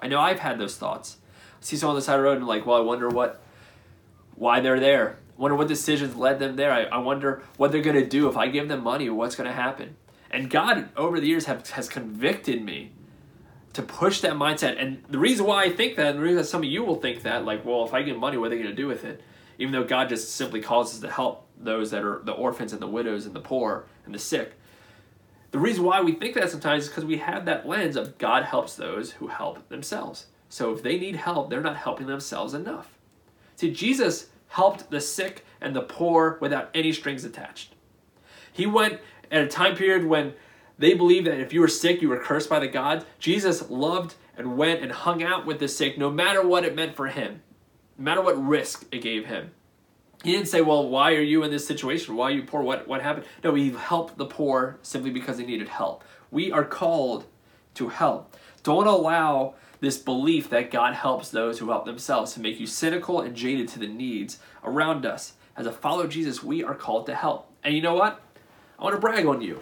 I 0.00 0.08
know 0.08 0.20
I've 0.20 0.38
had 0.38 0.58
those 0.58 0.78
thoughts. 0.78 1.18
I 1.60 1.64
see 1.64 1.76
someone 1.76 1.96
on 1.96 2.00
the 2.00 2.04
side 2.04 2.14
of 2.14 2.20
the 2.20 2.24
road 2.24 2.32
and 2.32 2.42
I'm 2.42 2.48
like, 2.48 2.64
well, 2.64 2.78
I 2.78 2.80
wonder 2.80 3.10
what, 3.10 3.42
why 4.36 4.60
they're 4.60 4.80
there 4.80 5.18
wonder 5.36 5.56
what 5.56 5.68
decisions 5.68 6.16
led 6.16 6.38
them 6.38 6.56
there. 6.56 6.72
I, 6.72 6.84
I 6.84 6.98
wonder 6.98 7.42
what 7.56 7.72
they're 7.72 7.82
going 7.82 7.96
to 7.96 8.06
do 8.06 8.28
if 8.28 8.36
I 8.36 8.48
give 8.48 8.68
them 8.68 8.82
money 8.82 9.08
what's 9.10 9.36
going 9.36 9.48
to 9.48 9.54
happen. 9.54 9.96
And 10.30 10.48
God, 10.48 10.88
over 10.96 11.20
the 11.20 11.26
years, 11.26 11.44
have, 11.46 11.68
has 11.70 11.88
convicted 11.88 12.62
me 12.62 12.92
to 13.74 13.82
push 13.82 14.20
that 14.20 14.32
mindset. 14.32 14.80
And 14.80 15.02
the 15.08 15.18
reason 15.18 15.46
why 15.46 15.64
I 15.64 15.70
think 15.70 15.96
that, 15.96 16.08
and 16.08 16.18
the 16.18 16.22
reason 16.22 16.44
some 16.44 16.62
of 16.62 16.68
you 16.68 16.84
will 16.84 17.00
think 17.00 17.22
that, 17.22 17.44
like, 17.44 17.64
well, 17.64 17.84
if 17.84 17.94
I 17.94 18.02
give 18.02 18.16
money, 18.16 18.36
what 18.36 18.46
are 18.46 18.50
they 18.50 18.56
going 18.56 18.70
to 18.70 18.74
do 18.74 18.86
with 18.86 19.04
it? 19.04 19.22
Even 19.58 19.72
though 19.72 19.84
God 19.84 20.08
just 20.08 20.34
simply 20.34 20.60
calls 20.60 20.94
us 20.94 21.00
to 21.00 21.10
help 21.10 21.46
those 21.58 21.90
that 21.90 22.04
are 22.04 22.22
the 22.24 22.32
orphans 22.32 22.72
and 22.72 22.82
the 22.82 22.86
widows 22.86 23.26
and 23.26 23.34
the 23.34 23.40
poor 23.40 23.86
and 24.04 24.14
the 24.14 24.18
sick. 24.18 24.54
The 25.52 25.58
reason 25.58 25.84
why 25.84 26.00
we 26.00 26.12
think 26.12 26.34
that 26.34 26.50
sometimes 26.50 26.84
is 26.84 26.88
because 26.88 27.04
we 27.04 27.18
have 27.18 27.44
that 27.44 27.68
lens 27.68 27.96
of 27.96 28.16
God 28.16 28.44
helps 28.44 28.74
those 28.74 29.12
who 29.12 29.28
help 29.28 29.68
themselves. 29.68 30.26
So 30.48 30.72
if 30.72 30.82
they 30.82 30.98
need 30.98 31.16
help, 31.16 31.50
they're 31.50 31.60
not 31.60 31.76
helping 31.76 32.06
themselves 32.06 32.54
enough. 32.54 32.98
See, 33.56 33.70
Jesus 33.70 34.28
helped 34.52 34.90
the 34.90 35.00
sick 35.00 35.44
and 35.60 35.74
the 35.74 35.82
poor 35.82 36.38
without 36.40 36.70
any 36.74 36.92
strings 36.92 37.24
attached. 37.24 37.74
He 38.52 38.66
went 38.66 39.00
at 39.30 39.42
a 39.42 39.48
time 39.48 39.76
period 39.76 40.04
when 40.04 40.34
they 40.78 40.94
believed 40.94 41.26
that 41.26 41.40
if 41.40 41.52
you 41.52 41.60
were 41.60 41.68
sick, 41.68 42.02
you 42.02 42.08
were 42.08 42.18
cursed 42.18 42.50
by 42.50 42.58
the 42.58 42.68
gods. 42.68 43.04
Jesus 43.18 43.70
loved 43.70 44.14
and 44.36 44.58
went 44.58 44.82
and 44.82 44.92
hung 44.92 45.22
out 45.22 45.46
with 45.46 45.58
the 45.58 45.68
sick 45.68 45.96
no 45.96 46.10
matter 46.10 46.46
what 46.46 46.64
it 46.64 46.74
meant 46.74 46.96
for 46.96 47.06
him, 47.06 47.42
no 47.96 48.04
matter 48.04 48.20
what 48.20 48.42
risk 48.42 48.84
it 48.92 49.02
gave 49.02 49.26
him. 49.26 49.52
He 50.22 50.32
didn't 50.32 50.48
say, 50.48 50.60
"Well, 50.60 50.88
why 50.88 51.14
are 51.14 51.22
you 51.22 51.42
in 51.42 51.50
this 51.50 51.66
situation? 51.66 52.14
Why 52.14 52.28
are 52.28 52.34
you 52.34 52.42
poor? 52.42 52.62
What 52.62 52.86
what 52.86 53.02
happened?" 53.02 53.26
No, 53.42 53.54
he 53.54 53.70
helped 53.70 54.18
the 54.18 54.26
poor 54.26 54.78
simply 54.82 55.10
because 55.10 55.38
they 55.38 55.46
needed 55.46 55.68
help. 55.68 56.04
We 56.30 56.52
are 56.52 56.64
called 56.64 57.24
to 57.74 57.88
help. 57.88 58.36
Don't 58.62 58.86
allow 58.86 59.54
this 59.82 59.98
belief 59.98 60.48
that 60.48 60.70
God 60.70 60.94
helps 60.94 61.28
those 61.28 61.58
who 61.58 61.70
help 61.70 61.86
themselves 61.86 62.32
to 62.34 62.40
make 62.40 62.60
you 62.60 62.68
cynical 62.68 63.20
and 63.20 63.34
jaded 63.34 63.66
to 63.66 63.80
the 63.80 63.88
needs 63.88 64.38
around 64.62 65.04
us. 65.04 65.32
As 65.56 65.66
a 65.66 65.72
follower 65.72 66.04
of 66.04 66.10
Jesus, 66.10 66.40
we 66.40 66.62
are 66.62 66.74
called 66.74 67.04
to 67.06 67.16
help. 67.16 67.50
And 67.64 67.74
you 67.74 67.82
know 67.82 67.94
what? 67.94 68.22
I 68.78 68.84
want 68.84 68.94
to 68.94 69.00
brag 69.00 69.26
on 69.26 69.42
you 69.42 69.60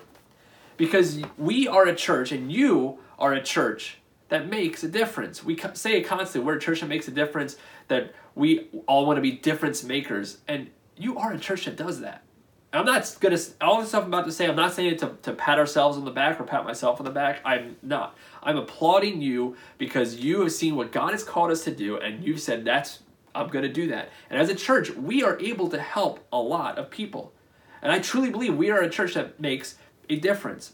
because 0.76 1.22
we 1.38 1.66
are 1.66 1.86
a 1.86 1.94
church 1.94 2.32
and 2.32 2.52
you 2.52 2.98
are 3.18 3.32
a 3.32 3.42
church 3.42 3.96
that 4.28 4.50
makes 4.50 4.84
a 4.84 4.88
difference. 4.88 5.42
We 5.42 5.58
say 5.72 5.96
it 5.96 6.02
constantly. 6.02 6.46
We're 6.46 6.58
a 6.58 6.60
church 6.60 6.80
that 6.80 6.86
makes 6.88 7.08
a 7.08 7.12
difference, 7.12 7.56
that 7.88 8.14
we 8.34 8.68
all 8.86 9.06
want 9.06 9.16
to 9.16 9.22
be 9.22 9.32
difference 9.32 9.82
makers. 9.82 10.38
And 10.46 10.68
you 10.98 11.16
are 11.16 11.32
a 11.32 11.38
church 11.38 11.64
that 11.64 11.76
does 11.76 12.02
that. 12.02 12.24
I'm 12.72 12.84
not 12.84 13.04
to, 13.04 13.38
all 13.60 13.80
the 13.80 13.86
stuff 13.86 14.04
I'm 14.04 14.08
about 14.08 14.26
to 14.26 14.32
say, 14.32 14.46
I'm 14.46 14.54
not 14.54 14.72
saying 14.72 14.92
it 14.92 14.98
to, 15.00 15.16
to 15.22 15.32
pat 15.32 15.58
ourselves 15.58 15.98
on 15.98 16.04
the 16.04 16.12
back 16.12 16.40
or 16.40 16.44
pat 16.44 16.64
myself 16.64 17.00
on 17.00 17.04
the 17.04 17.10
back. 17.10 17.40
I'm 17.44 17.76
not. 17.82 18.16
I'm 18.42 18.56
applauding 18.56 19.20
you 19.20 19.56
because 19.76 20.16
you 20.16 20.40
have 20.42 20.52
seen 20.52 20.76
what 20.76 20.92
God 20.92 21.10
has 21.10 21.24
called 21.24 21.50
us 21.50 21.64
to 21.64 21.74
do 21.74 21.96
and 21.96 22.24
you've 22.24 22.40
said, 22.40 22.64
that's, 22.64 23.00
I'm 23.34 23.50
to 23.50 23.68
do 23.68 23.88
that. 23.88 24.10
And 24.28 24.40
as 24.40 24.48
a 24.48 24.54
church, 24.54 24.90
we 24.90 25.24
are 25.24 25.38
able 25.40 25.68
to 25.68 25.80
help 25.80 26.24
a 26.32 26.38
lot 26.38 26.78
of 26.78 26.90
people. 26.90 27.32
And 27.82 27.90
I 27.90 27.98
truly 27.98 28.30
believe 28.30 28.56
we 28.56 28.70
are 28.70 28.80
a 28.80 28.90
church 28.90 29.14
that 29.14 29.40
makes 29.40 29.76
a 30.08 30.16
difference. 30.16 30.72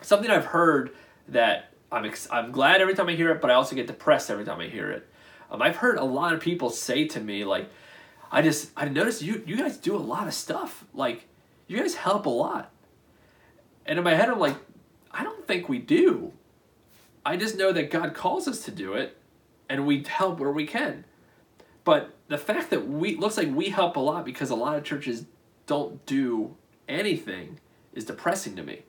Something 0.00 0.30
I've 0.30 0.46
heard 0.46 0.90
that 1.28 1.72
I'm, 1.92 2.04
ex- 2.04 2.28
I'm 2.30 2.50
glad 2.50 2.80
every 2.80 2.94
time 2.94 3.08
I 3.08 3.14
hear 3.14 3.30
it, 3.30 3.40
but 3.40 3.50
I 3.50 3.54
also 3.54 3.76
get 3.76 3.86
depressed 3.86 4.30
every 4.30 4.44
time 4.44 4.58
I 4.60 4.66
hear 4.66 4.90
it. 4.90 5.06
Um, 5.50 5.62
I've 5.62 5.76
heard 5.76 5.98
a 5.98 6.04
lot 6.04 6.34
of 6.34 6.40
people 6.40 6.70
say 6.70 7.06
to 7.08 7.20
me, 7.20 7.44
like, 7.44 7.68
I 8.30 8.42
just, 8.42 8.70
I 8.76 8.86
noticed 8.88 9.22
you, 9.22 9.42
you 9.46 9.56
guys 9.56 9.76
do 9.78 9.96
a 9.96 9.98
lot 9.98 10.26
of 10.26 10.34
stuff. 10.34 10.84
Like, 10.92 11.26
you 11.68 11.78
guys 11.78 11.94
help 11.94 12.26
a 12.26 12.30
lot. 12.30 12.72
And 13.86 13.98
in 13.98 14.04
my 14.04 14.14
head, 14.14 14.28
I'm 14.28 14.40
like, 14.40 14.56
I 15.12 15.22
don't 15.22 15.46
think 15.46 15.68
we 15.68 15.78
do. 15.78 16.32
I 17.24 17.36
just 17.36 17.56
know 17.56 17.72
that 17.72 17.90
God 17.90 18.14
calls 18.14 18.48
us 18.48 18.64
to 18.64 18.70
do 18.70 18.94
it, 18.94 19.16
and 19.68 19.86
we 19.86 20.02
help 20.02 20.40
where 20.40 20.50
we 20.50 20.66
can. 20.66 21.04
But 21.84 22.14
the 22.28 22.38
fact 22.38 22.70
that 22.70 22.88
we 22.88 23.16
looks 23.16 23.36
like 23.36 23.54
we 23.54 23.68
help 23.68 23.96
a 23.96 24.00
lot 24.00 24.24
because 24.24 24.50
a 24.50 24.54
lot 24.54 24.76
of 24.76 24.84
churches 24.84 25.26
don't 25.66 26.04
do 26.06 26.56
anything 26.88 27.60
is 27.94 28.04
depressing 28.04 28.56
to 28.56 28.62
me. 28.62 28.82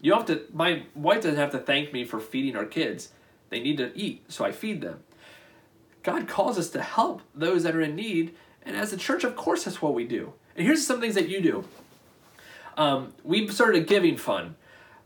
You 0.00 0.12
have 0.14 0.26
to. 0.26 0.42
My 0.52 0.84
wife 0.94 1.22
doesn't 1.22 1.36
have 1.38 1.52
to 1.52 1.58
thank 1.58 1.92
me 1.92 2.04
for 2.04 2.20
feeding 2.20 2.56
our 2.56 2.66
kids. 2.66 3.12
They 3.48 3.60
need 3.60 3.78
to 3.78 3.96
eat, 3.96 4.30
so 4.30 4.44
I 4.44 4.52
feed 4.52 4.80
them. 4.80 5.00
God 6.02 6.28
calls 6.28 6.58
us 6.58 6.70
to 6.70 6.82
help 6.82 7.22
those 7.34 7.62
that 7.62 7.74
are 7.74 7.80
in 7.80 7.96
need, 7.96 8.34
and 8.62 8.76
as 8.76 8.92
a 8.92 8.96
church, 8.96 9.24
of 9.24 9.36
course, 9.36 9.64
that's 9.64 9.80
what 9.80 9.94
we 9.94 10.04
do. 10.04 10.32
And 10.56 10.66
here's 10.66 10.86
some 10.86 11.00
things 11.00 11.14
that 11.14 11.28
you 11.28 11.40
do. 11.40 11.64
Um, 12.76 13.14
we 13.24 13.48
started 13.48 13.82
a 13.82 13.84
giving 13.84 14.16
fund 14.16 14.54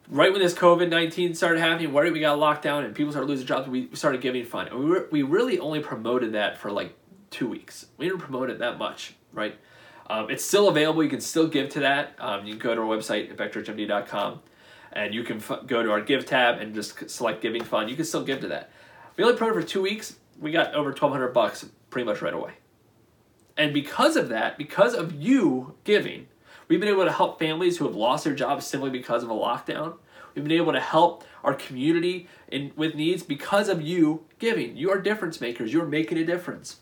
right 0.08 0.32
when 0.32 0.40
this 0.42 0.54
COVID 0.54 0.88
nineteen 0.88 1.34
started 1.34 1.60
happening. 1.60 1.92
Right, 1.92 2.12
we 2.12 2.20
got 2.20 2.38
locked 2.38 2.62
down 2.62 2.84
and 2.84 2.94
people 2.94 3.12
started 3.12 3.28
losing 3.28 3.46
jobs. 3.46 3.68
We 3.68 3.88
started 3.94 4.20
giving 4.20 4.44
fund, 4.44 4.68
and 4.68 4.78
we 4.78 4.86
were, 4.86 5.08
we 5.10 5.22
really 5.22 5.58
only 5.58 5.80
promoted 5.80 6.32
that 6.32 6.58
for 6.58 6.70
like 6.70 6.94
two 7.30 7.48
weeks. 7.48 7.86
We 7.96 8.06
didn't 8.06 8.20
promote 8.20 8.50
it 8.50 8.58
that 8.58 8.78
much, 8.78 9.14
right? 9.32 9.56
Um, 10.08 10.28
it's 10.28 10.44
still 10.44 10.68
available. 10.68 11.04
You 11.04 11.08
can 11.08 11.20
still 11.20 11.46
give 11.46 11.68
to 11.70 11.80
that. 11.80 12.16
Um, 12.18 12.44
you 12.44 12.54
can 12.54 12.58
go 12.58 12.74
to 12.74 12.80
our 12.80 12.86
website, 12.86 13.32
impactchurchmd.com, 13.32 14.40
and 14.92 15.14
you 15.14 15.22
can 15.22 15.36
f- 15.36 15.60
go 15.66 15.84
to 15.84 15.92
our 15.92 16.00
Give 16.00 16.26
tab 16.26 16.60
and 16.60 16.74
just 16.74 17.08
select 17.08 17.40
Giving 17.40 17.62
Fund. 17.62 17.88
You 17.88 17.94
can 17.94 18.04
still 18.04 18.24
give 18.24 18.40
to 18.40 18.48
that. 18.48 18.70
We 19.16 19.22
only 19.22 19.36
promoted 19.36 19.62
for 19.62 19.68
two 19.68 19.82
weeks. 19.82 20.16
We 20.40 20.50
got 20.50 20.74
over 20.74 20.88
1200 20.90 21.28
bucks 21.28 21.64
pretty 21.90 22.06
much 22.06 22.22
right 22.22 22.34
away. 22.34 22.54
And 23.56 23.72
because 23.72 24.16
of 24.16 24.30
that, 24.30 24.58
because 24.58 24.94
of 24.94 25.12
you 25.12 25.76
giving, 25.84 26.26
we've 26.70 26.80
been 26.80 26.88
able 26.88 27.04
to 27.04 27.12
help 27.12 27.38
families 27.38 27.76
who 27.76 27.84
have 27.84 27.96
lost 27.96 28.24
their 28.24 28.34
jobs 28.34 28.64
simply 28.64 28.88
because 28.88 29.22
of 29.24 29.28
a 29.28 29.34
lockdown. 29.34 29.94
We've 30.34 30.44
been 30.44 30.56
able 30.56 30.72
to 30.72 30.80
help 30.80 31.24
our 31.42 31.52
community 31.52 32.28
in, 32.48 32.72
with 32.76 32.94
needs 32.94 33.24
because 33.24 33.68
of 33.68 33.82
you 33.82 34.24
giving. 34.38 34.76
You 34.76 34.90
are 34.90 35.00
difference 35.00 35.40
makers. 35.40 35.72
You're 35.72 35.84
making 35.84 36.16
a 36.16 36.24
difference. 36.24 36.76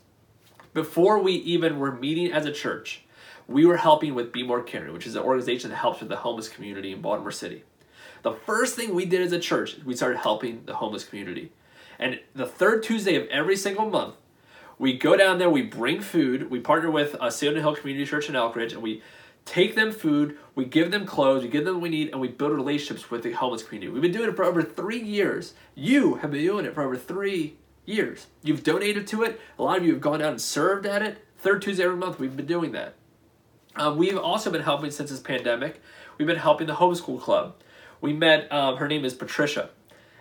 Before 0.74 1.18
we 1.18 1.32
even 1.32 1.78
were 1.78 1.90
meeting 1.90 2.30
as 2.30 2.44
a 2.44 2.52
church, 2.52 3.04
we 3.48 3.64
were 3.64 3.78
helping 3.78 4.14
with 4.14 4.30
Be 4.30 4.42
More 4.42 4.62
Caring, 4.62 4.92
which 4.92 5.06
is 5.06 5.16
an 5.16 5.22
organization 5.22 5.70
that 5.70 5.76
helps 5.76 6.00
with 6.00 6.10
the 6.10 6.16
homeless 6.16 6.50
community 6.50 6.92
in 6.92 7.00
Baltimore 7.00 7.32
City. 7.32 7.64
The 8.22 8.34
first 8.34 8.76
thing 8.76 8.94
we 8.94 9.06
did 9.06 9.22
as 9.22 9.32
a 9.32 9.38
church, 9.38 9.78
we 9.86 9.96
started 9.96 10.18
helping 10.18 10.66
the 10.66 10.74
homeless 10.74 11.04
community. 11.04 11.50
And 11.98 12.20
the 12.34 12.46
third 12.46 12.82
Tuesday 12.82 13.14
of 13.14 13.26
every 13.28 13.56
single 13.56 13.88
month, 13.88 14.16
we 14.78 14.98
go 14.98 15.16
down 15.16 15.38
there, 15.38 15.48
we 15.48 15.62
bring 15.62 16.02
food, 16.02 16.50
we 16.50 16.60
partner 16.60 16.90
with 16.90 17.14
uh, 17.14 17.30
Salem 17.30 17.56
Hill 17.56 17.74
Community 17.74 18.04
Church 18.04 18.28
in 18.28 18.34
Elkridge, 18.34 18.72
and 18.72 18.82
we 18.82 19.02
take 19.48 19.74
them 19.74 19.92
food, 19.92 20.36
we 20.54 20.66
give 20.66 20.90
them 20.90 21.06
clothes, 21.06 21.42
we 21.42 21.48
give 21.48 21.64
them 21.64 21.76
what 21.76 21.82
we 21.82 21.88
need, 21.88 22.10
and 22.10 22.20
we 22.20 22.28
build 22.28 22.52
relationships 22.52 23.10
with 23.10 23.22
the 23.22 23.32
homeless 23.32 23.62
community. 23.62 23.90
We've 23.90 24.02
been 24.02 24.12
doing 24.12 24.28
it 24.28 24.36
for 24.36 24.44
over 24.44 24.62
three 24.62 25.00
years. 25.00 25.54
You 25.74 26.16
have 26.16 26.30
been 26.30 26.44
doing 26.44 26.66
it 26.66 26.74
for 26.74 26.82
over 26.82 26.96
three 26.96 27.56
years. 27.86 28.26
You've 28.42 28.62
donated 28.62 29.06
to 29.08 29.22
it. 29.22 29.40
A 29.58 29.62
lot 29.62 29.78
of 29.78 29.86
you 29.86 29.92
have 29.92 30.02
gone 30.02 30.20
out 30.20 30.32
and 30.32 30.40
served 30.40 30.84
at 30.84 31.00
it. 31.00 31.24
Third 31.38 31.62
Tuesday 31.62 31.84
every 31.84 31.96
month, 31.96 32.18
we've 32.18 32.36
been 32.36 32.46
doing 32.46 32.72
that. 32.72 32.94
Um, 33.76 33.96
we've 33.96 34.18
also 34.18 34.50
been 34.50 34.62
helping 34.62 34.90
since 34.90 35.10
this 35.10 35.20
pandemic. 35.20 35.80
We've 36.18 36.26
been 36.26 36.36
helping 36.36 36.66
the 36.66 36.74
homeschool 36.74 37.20
club. 37.20 37.54
We 38.00 38.12
met, 38.12 38.52
um, 38.52 38.76
her 38.76 38.86
name 38.86 39.04
is 39.04 39.14
Patricia, 39.14 39.70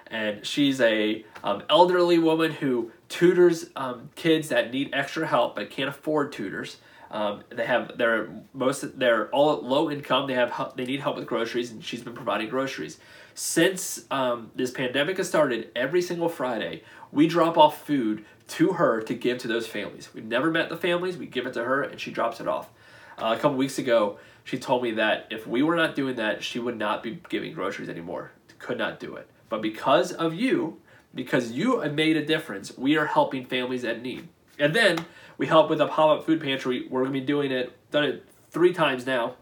and 0.08 0.46
she's 0.46 0.80
a 0.80 1.26
um, 1.44 1.64
elderly 1.70 2.18
woman 2.18 2.52
who 2.54 2.92
tutors 3.10 3.70
um, 3.76 4.10
kids 4.16 4.50
that 4.50 4.72
need 4.72 4.92
extra 4.94 5.28
help 5.28 5.56
but 5.56 5.70
can't 5.70 5.90
afford 5.90 6.32
tutors. 6.32 6.78
Um, 7.10 7.44
they 7.50 7.66
have 7.66 7.98
they're 7.98 8.30
most 8.54 9.00
they're 9.00 9.30
all 9.30 9.62
low 9.62 9.90
income. 9.90 10.28
They 10.28 10.34
have 10.34 10.74
they 10.76 10.86
need 10.86 11.00
help 11.00 11.16
with 11.16 11.26
groceries, 11.26 11.72
and 11.72 11.84
she's 11.84 12.04
been 12.04 12.14
providing 12.14 12.50
groceries 12.50 13.00
since 13.34 14.06
um, 14.10 14.52
this 14.56 14.72
pandemic 14.72 15.18
has 15.18 15.28
started. 15.28 15.70
Every 15.76 16.02
single 16.02 16.28
Friday, 16.28 16.84
we 17.12 17.28
drop 17.28 17.58
off 17.58 17.86
food 17.86 18.26
to 18.48 18.74
her 18.74 19.02
to 19.02 19.14
give 19.14 19.38
to 19.40 19.48
those 19.48 19.68
families. 19.68 20.10
We've 20.14 20.26
never 20.26 20.50
met 20.50 20.70
the 20.70 20.78
families. 20.78 21.18
We 21.18 21.28
give 21.28 21.46
it 21.46 21.54
to 21.54 21.64
her, 21.64 21.84
and 21.84 22.00
she 22.00 22.12
drops 22.12 22.40
it 22.40 22.48
off. 22.48 22.70
Uh, 23.18 23.36
a 23.38 23.40
couple 23.40 23.58
weeks 23.58 23.78
ago, 23.78 24.20
she 24.44 24.58
told 24.58 24.84
me 24.84 24.92
that 24.92 25.28
if 25.30 25.46
we 25.46 25.62
were 25.62 25.76
not 25.76 25.96
doing 25.96 26.16
that, 26.16 26.44
she 26.44 26.60
would 26.60 26.78
not 26.78 27.04
be 27.04 27.20
giving 27.30 27.54
groceries 27.54 27.90
anymore. 27.90 28.32
Could 28.60 28.78
not 28.78 29.00
do 29.00 29.16
it. 29.16 29.30
But 29.50 29.62
because 29.62 30.12
of 30.12 30.34
you, 30.34 30.82
because 31.14 31.52
you 31.52 31.84
made 31.90 32.18
a 32.18 32.26
difference, 32.26 32.76
we 32.78 32.98
are 32.98 33.06
helping 33.06 33.46
families 33.46 33.84
at 33.84 34.02
need. 34.02 34.28
And 34.60 34.74
then 34.74 35.06
we 35.38 35.48
help 35.48 35.70
with 35.70 35.82
a 35.82 35.88
pop-up 35.88 36.26
food 36.26 36.42
pantry. 36.42 36.88
We're 36.90 37.02
gonna 37.02 37.14
be 37.14 37.22
doing 37.22 37.52
it, 37.52 37.72
done 37.92 38.04
it 38.04 38.26
three 38.50 38.74
times 38.74 39.06
now. 39.06 39.36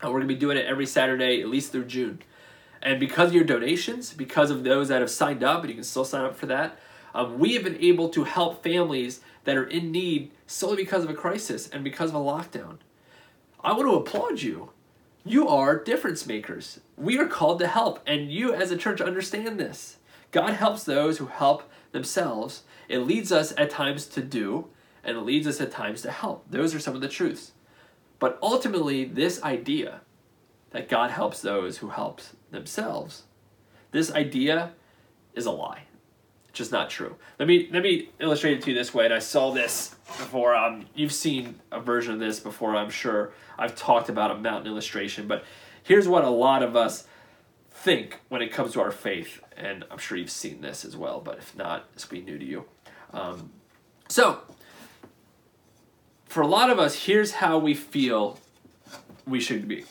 And 0.00 0.12
we're 0.12 0.20
gonna 0.20 0.28
be 0.28 0.34
doing 0.34 0.56
it 0.56 0.66
every 0.66 0.86
Saturday, 0.86 1.40
at 1.40 1.48
least 1.48 1.72
through 1.72 1.86
June. 1.86 2.20
And 2.82 2.98
because 2.98 3.28
of 3.28 3.34
your 3.34 3.44
donations, 3.44 4.12
because 4.12 4.50
of 4.50 4.64
those 4.64 4.88
that 4.88 5.00
have 5.00 5.10
signed 5.10 5.44
up, 5.44 5.60
and 5.60 5.68
you 5.68 5.74
can 5.74 5.84
still 5.84 6.04
sign 6.04 6.24
up 6.24 6.36
for 6.36 6.46
that, 6.46 6.78
um, 7.14 7.38
we 7.38 7.54
have 7.54 7.62
been 7.62 7.80
able 7.80 8.08
to 8.10 8.24
help 8.24 8.62
families 8.62 9.20
that 9.44 9.56
are 9.56 9.66
in 9.66 9.92
need 9.92 10.30
solely 10.46 10.76
because 10.76 11.04
of 11.04 11.10
a 11.10 11.14
crisis 11.14 11.68
and 11.68 11.84
because 11.84 12.10
of 12.10 12.16
a 12.16 12.18
lockdown. 12.18 12.78
I 13.62 13.72
want 13.72 13.88
to 13.88 13.96
applaud 13.96 14.42
you. 14.42 14.70
You 15.24 15.46
are 15.46 15.78
difference 15.78 16.26
makers. 16.26 16.80
We 16.96 17.18
are 17.18 17.26
called 17.26 17.60
to 17.60 17.68
help, 17.68 18.00
and 18.06 18.32
you 18.32 18.52
as 18.52 18.72
a 18.72 18.76
church 18.76 19.00
understand 19.00 19.60
this. 19.60 19.98
God 20.32 20.54
helps 20.54 20.82
those 20.82 21.18
who 21.18 21.26
help 21.26 21.62
themselves. 21.92 22.62
It 22.88 23.00
leads 23.00 23.32
us 23.32 23.54
at 23.56 23.70
times 23.70 24.06
to 24.06 24.22
do, 24.22 24.68
and 25.04 25.16
it 25.16 25.20
leads 25.22 25.46
us 25.46 25.60
at 25.60 25.70
times 25.70 26.02
to 26.02 26.10
help. 26.10 26.44
Those 26.50 26.74
are 26.74 26.80
some 26.80 26.94
of 26.94 27.00
the 27.00 27.08
truths. 27.08 27.52
But 28.18 28.38
ultimately, 28.42 29.04
this 29.04 29.42
idea 29.42 30.00
that 30.70 30.88
God 30.88 31.10
helps 31.10 31.40
those 31.40 31.78
who 31.78 31.88
help 31.88 32.20
themselves, 32.50 33.24
this 33.90 34.12
idea 34.12 34.72
is 35.34 35.46
a 35.46 35.50
lie 35.50 35.82
It's 36.48 36.58
just 36.58 36.72
not 36.72 36.88
true. 36.90 37.16
Let 37.38 37.48
me 37.48 37.68
let 37.72 37.82
me 37.82 38.10
illustrate 38.20 38.58
it 38.58 38.62
to 38.62 38.70
you 38.70 38.76
this 38.76 38.94
way. 38.94 39.04
And 39.06 39.14
I 39.14 39.18
saw 39.18 39.50
this 39.50 39.96
before. 40.06 40.54
Um, 40.54 40.86
you've 40.94 41.12
seen 41.12 41.60
a 41.70 41.80
version 41.80 42.14
of 42.14 42.20
this 42.20 42.40
before, 42.40 42.76
I'm 42.76 42.90
sure. 42.90 43.32
I've 43.58 43.74
talked 43.74 44.08
about 44.08 44.30
a 44.30 44.36
mountain 44.36 44.70
illustration, 44.70 45.26
but 45.26 45.44
here's 45.82 46.08
what 46.08 46.24
a 46.24 46.30
lot 46.30 46.62
of 46.62 46.76
us 46.76 47.06
think 47.82 48.20
when 48.28 48.42
it 48.42 48.52
comes 48.52 48.72
to 48.72 48.80
our 48.80 48.90
faith, 48.90 49.40
and 49.56 49.84
I'm 49.90 49.98
sure 49.98 50.16
you've 50.16 50.30
seen 50.30 50.60
this 50.60 50.84
as 50.84 50.96
well. 50.96 51.20
But 51.20 51.38
if 51.38 51.56
not, 51.56 51.92
this 51.94 52.08
will 52.08 52.18
be 52.18 52.24
new 52.24 52.38
to 52.38 52.44
you. 52.44 52.64
Um, 53.12 53.50
so, 54.08 54.40
for 56.26 56.42
a 56.42 56.46
lot 56.46 56.70
of 56.70 56.78
us, 56.78 57.06
here's 57.06 57.32
how 57.32 57.58
we 57.58 57.74
feel 57.74 58.38
we 59.26 59.40
should 59.40 59.68
be. 59.68 59.84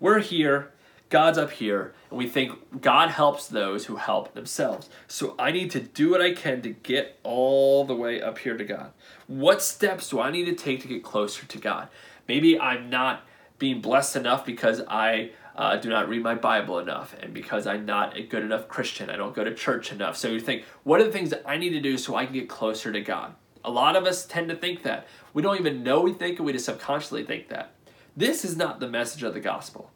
We're 0.00 0.20
here 0.20 0.72
God's 1.12 1.36
up 1.36 1.50
here, 1.50 1.92
and 2.08 2.18
we 2.18 2.26
think 2.26 2.80
God 2.80 3.10
helps 3.10 3.46
those 3.46 3.84
who 3.84 3.96
help 3.96 4.32
themselves. 4.32 4.88
So 5.06 5.34
I 5.38 5.52
need 5.52 5.70
to 5.72 5.80
do 5.80 6.10
what 6.10 6.22
I 6.22 6.32
can 6.32 6.62
to 6.62 6.70
get 6.70 7.18
all 7.22 7.84
the 7.84 7.94
way 7.94 8.22
up 8.22 8.38
here 8.38 8.56
to 8.56 8.64
God. 8.64 8.92
What 9.26 9.60
steps 9.60 10.08
do 10.08 10.20
I 10.20 10.30
need 10.30 10.46
to 10.46 10.54
take 10.54 10.80
to 10.80 10.88
get 10.88 11.02
closer 11.02 11.44
to 11.44 11.58
God? 11.58 11.88
Maybe 12.26 12.58
I'm 12.58 12.88
not 12.88 13.26
being 13.58 13.82
blessed 13.82 14.16
enough 14.16 14.46
because 14.46 14.80
I 14.88 15.32
uh, 15.56 15.76
do 15.76 15.88
not 15.88 16.08
read 16.08 16.22
my 16.22 16.34
Bible 16.34 16.78
enough 16.78 17.14
and 17.20 17.34
because 17.34 17.66
I'm 17.66 17.84
not 17.84 18.16
a 18.16 18.22
good 18.22 18.42
enough 18.42 18.68
Christian. 18.68 19.10
I 19.10 19.16
don't 19.16 19.34
go 19.34 19.44
to 19.44 19.54
church 19.54 19.92
enough. 19.92 20.16
So 20.16 20.28
you 20.28 20.40
think, 20.40 20.64
what 20.82 21.00
are 21.00 21.04
the 21.04 21.12
things 21.12 21.30
that 21.30 21.42
I 21.46 21.56
need 21.56 21.70
to 21.70 21.80
do 21.80 21.98
so 21.98 22.16
I 22.16 22.24
can 22.24 22.34
get 22.34 22.48
closer 22.48 22.90
to 22.92 23.00
God? 23.00 23.34
A 23.64 23.70
lot 23.70 23.94
of 23.94 24.04
us 24.04 24.24
tend 24.24 24.48
to 24.48 24.56
think 24.56 24.82
that. 24.82 25.06
We 25.34 25.42
don't 25.42 25.58
even 25.58 25.82
know 25.82 26.00
we 26.00 26.12
think 26.12 26.38
it, 26.38 26.42
we 26.42 26.52
just 26.52 26.64
subconsciously 26.64 27.24
think 27.24 27.48
that. 27.48 27.72
This 28.16 28.44
is 28.44 28.56
not 28.56 28.80
the 28.80 28.88
message 28.88 29.22
of 29.22 29.34
the 29.34 29.40
gospel. 29.40 29.90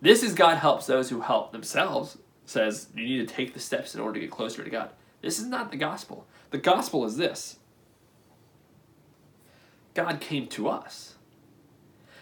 This 0.00 0.22
is 0.22 0.34
God 0.34 0.58
helps 0.58 0.86
those 0.86 1.10
who 1.10 1.20
help 1.20 1.52
themselves, 1.52 2.18
says 2.44 2.88
you 2.94 3.04
need 3.04 3.28
to 3.28 3.34
take 3.34 3.54
the 3.54 3.60
steps 3.60 3.94
in 3.94 4.00
order 4.00 4.14
to 4.14 4.20
get 4.20 4.30
closer 4.30 4.62
to 4.62 4.70
God. 4.70 4.90
This 5.22 5.38
is 5.38 5.46
not 5.46 5.70
the 5.70 5.76
gospel. 5.76 6.26
The 6.50 6.58
gospel 6.58 7.04
is 7.04 7.16
this 7.16 7.58
God 9.94 10.20
came 10.20 10.46
to 10.48 10.68
us. 10.68 11.16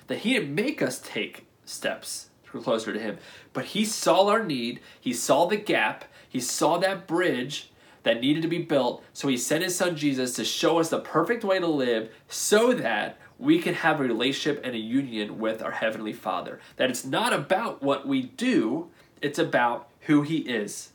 That 0.07 0.19
He 0.19 0.33
didn't 0.33 0.55
make 0.55 0.81
us 0.81 0.99
take 0.99 1.47
steps 1.65 2.31
closer 2.63 2.93
to 2.93 2.99
Him, 2.99 3.19
but 3.53 3.67
He 3.67 3.85
saw 3.85 4.29
our 4.29 4.45
need, 4.45 4.81
He 5.01 5.13
saw 5.13 5.47
the 5.47 5.57
gap, 5.57 6.05
He 6.29 6.41
saw 6.41 6.79
that 6.79 7.07
bridge 7.07 7.71
that 8.03 8.21
needed 8.21 8.43
to 8.43 8.49
be 8.49 8.63
built, 8.63 9.03
so 9.13 9.29
He 9.29 9.37
sent 9.37 9.65
His 9.65 9.77
Son 9.77 9.97
Jesus 9.97 10.35
to 10.35 10.45
show 10.45 10.79
us 10.79 10.91
the 10.91 11.01
perfect 11.01 11.45
way 11.45 11.59
to 11.59 11.67
live 11.67 12.11
so 12.29 12.73
that 12.73 13.19
we 13.39 13.59
can 13.59 13.75
have 13.75 14.01
a 14.01 14.05
relationship 14.05 14.65
and 14.65 14.75
a 14.75 14.79
union 14.79 15.39
with 15.39 15.63
our 15.63 15.73
Heavenly 15.73 16.13
Father. 16.13 16.61
That 16.77 16.91
it's 16.91 17.05
not 17.05 17.33
about 17.33 17.83
what 17.83 18.07
we 18.07 18.23
do, 18.23 18.91
it's 19.21 19.39
about 19.39 19.89
who 20.03 20.23
He 20.23 20.39
is. 20.39 20.93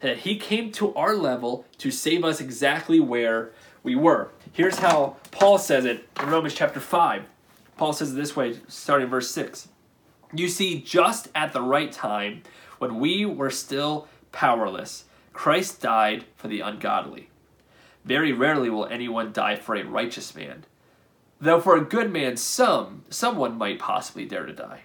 That 0.00 0.18
He 0.18 0.36
came 0.36 0.72
to 0.72 0.94
our 0.94 1.14
level 1.14 1.64
to 1.78 1.90
save 1.90 2.24
us 2.24 2.40
exactly 2.40 2.98
where 2.98 3.52
we 3.82 3.94
were. 3.94 4.30
Here's 4.52 4.78
how 4.78 5.16
Paul 5.30 5.58
says 5.58 5.84
it 5.84 6.08
in 6.20 6.28
Romans 6.28 6.54
chapter 6.54 6.80
5. 6.80 7.24
Paul 7.76 7.92
says 7.92 8.12
it 8.12 8.16
this 8.16 8.34
way, 8.34 8.58
starting 8.68 9.08
verse 9.08 9.30
6. 9.30 9.68
You 10.34 10.48
see, 10.48 10.80
just 10.80 11.28
at 11.34 11.52
the 11.52 11.62
right 11.62 11.92
time, 11.92 12.42
when 12.78 12.98
we 12.98 13.24
were 13.24 13.50
still 13.50 14.08
powerless, 14.32 15.04
Christ 15.32 15.80
died 15.80 16.24
for 16.36 16.48
the 16.48 16.60
ungodly. 16.60 17.28
Very 18.04 18.32
rarely 18.32 18.68
will 18.68 18.86
anyone 18.86 19.32
die 19.32 19.56
for 19.56 19.74
a 19.74 19.84
righteous 19.84 20.34
man. 20.34 20.64
Though 21.40 21.60
for 21.60 21.76
a 21.76 21.84
good 21.84 22.12
man, 22.12 22.36
some, 22.36 23.04
someone 23.10 23.58
might 23.58 23.78
possibly 23.78 24.24
dare 24.24 24.46
to 24.46 24.52
die. 24.52 24.82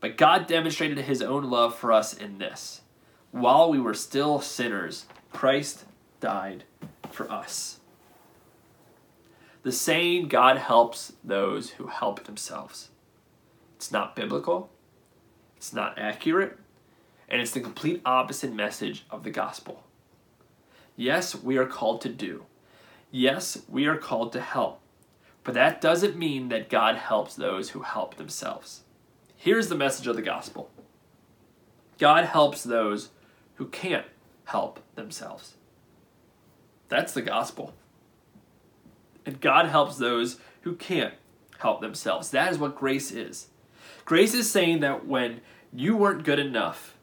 But 0.00 0.16
God 0.16 0.46
demonstrated 0.46 0.98
his 0.98 1.22
own 1.22 1.50
love 1.50 1.74
for 1.74 1.92
us 1.92 2.14
in 2.14 2.38
this. 2.38 2.82
While 3.30 3.70
we 3.70 3.80
were 3.80 3.94
still 3.94 4.40
sinners, 4.40 5.06
Christ 5.32 5.84
died 6.20 6.64
for 7.10 7.30
us. 7.30 7.80
The 9.62 9.72
saying, 9.72 10.28
God 10.28 10.58
helps 10.58 11.14
those 11.24 11.70
who 11.70 11.86
help 11.86 12.24
themselves. 12.24 12.90
It's 13.76 13.90
not 13.90 14.14
biblical, 14.14 14.70
it's 15.64 15.72
not 15.72 15.98
accurate, 15.98 16.58
and 17.26 17.40
it's 17.40 17.52
the 17.52 17.60
complete 17.60 18.02
opposite 18.04 18.52
message 18.52 19.06
of 19.10 19.24
the 19.24 19.30
gospel. 19.30 19.82
Yes, 20.94 21.34
we 21.34 21.56
are 21.56 21.64
called 21.64 22.02
to 22.02 22.10
do. 22.10 22.44
Yes, 23.10 23.62
we 23.66 23.86
are 23.86 23.96
called 23.96 24.34
to 24.34 24.42
help. 24.42 24.82
But 25.42 25.54
that 25.54 25.80
doesn't 25.80 26.18
mean 26.18 26.50
that 26.50 26.68
God 26.68 26.96
helps 26.96 27.34
those 27.34 27.70
who 27.70 27.80
help 27.80 28.16
themselves. 28.16 28.82
Here's 29.38 29.68
the 29.68 29.74
message 29.74 30.06
of 30.06 30.16
the 30.16 30.22
gospel 30.22 30.70
God 31.96 32.26
helps 32.26 32.62
those 32.62 33.08
who 33.54 33.68
can't 33.68 34.06
help 34.44 34.80
themselves. 34.96 35.54
That's 36.90 37.14
the 37.14 37.22
gospel. 37.22 37.72
And 39.24 39.40
God 39.40 39.68
helps 39.68 39.96
those 39.96 40.38
who 40.60 40.74
can't 40.74 41.14
help 41.56 41.80
themselves. 41.80 42.30
That 42.32 42.52
is 42.52 42.58
what 42.58 42.76
grace 42.76 43.10
is. 43.10 43.46
Grace 44.04 44.34
is 44.34 44.50
saying 44.50 44.80
that 44.80 45.06
when 45.06 45.40
you 45.74 45.96
weren't 45.96 46.24
good 46.24 46.38
enough, 46.38 46.96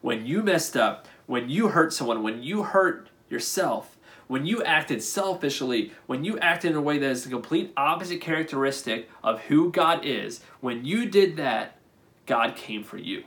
when 0.00 0.26
you 0.26 0.42
messed 0.42 0.76
up, 0.76 1.08
when 1.26 1.48
you 1.48 1.68
hurt 1.68 1.92
someone, 1.92 2.22
when 2.22 2.42
you 2.42 2.62
hurt 2.64 3.08
yourself, 3.30 3.96
when 4.26 4.44
you 4.46 4.62
acted 4.62 5.02
selfishly, 5.02 5.92
when 6.06 6.24
you 6.24 6.38
acted 6.38 6.72
in 6.72 6.76
a 6.76 6.82
way 6.82 6.98
that 6.98 7.10
is 7.10 7.24
the 7.24 7.30
complete 7.30 7.72
opposite 7.76 8.20
characteristic 8.20 9.08
of 9.22 9.40
who 9.42 9.70
God 9.70 10.04
is, 10.04 10.42
when 10.60 10.84
you 10.84 11.06
did 11.06 11.36
that, 11.36 11.78
God 12.26 12.56
came 12.56 12.84
for 12.84 12.98
you. 12.98 13.24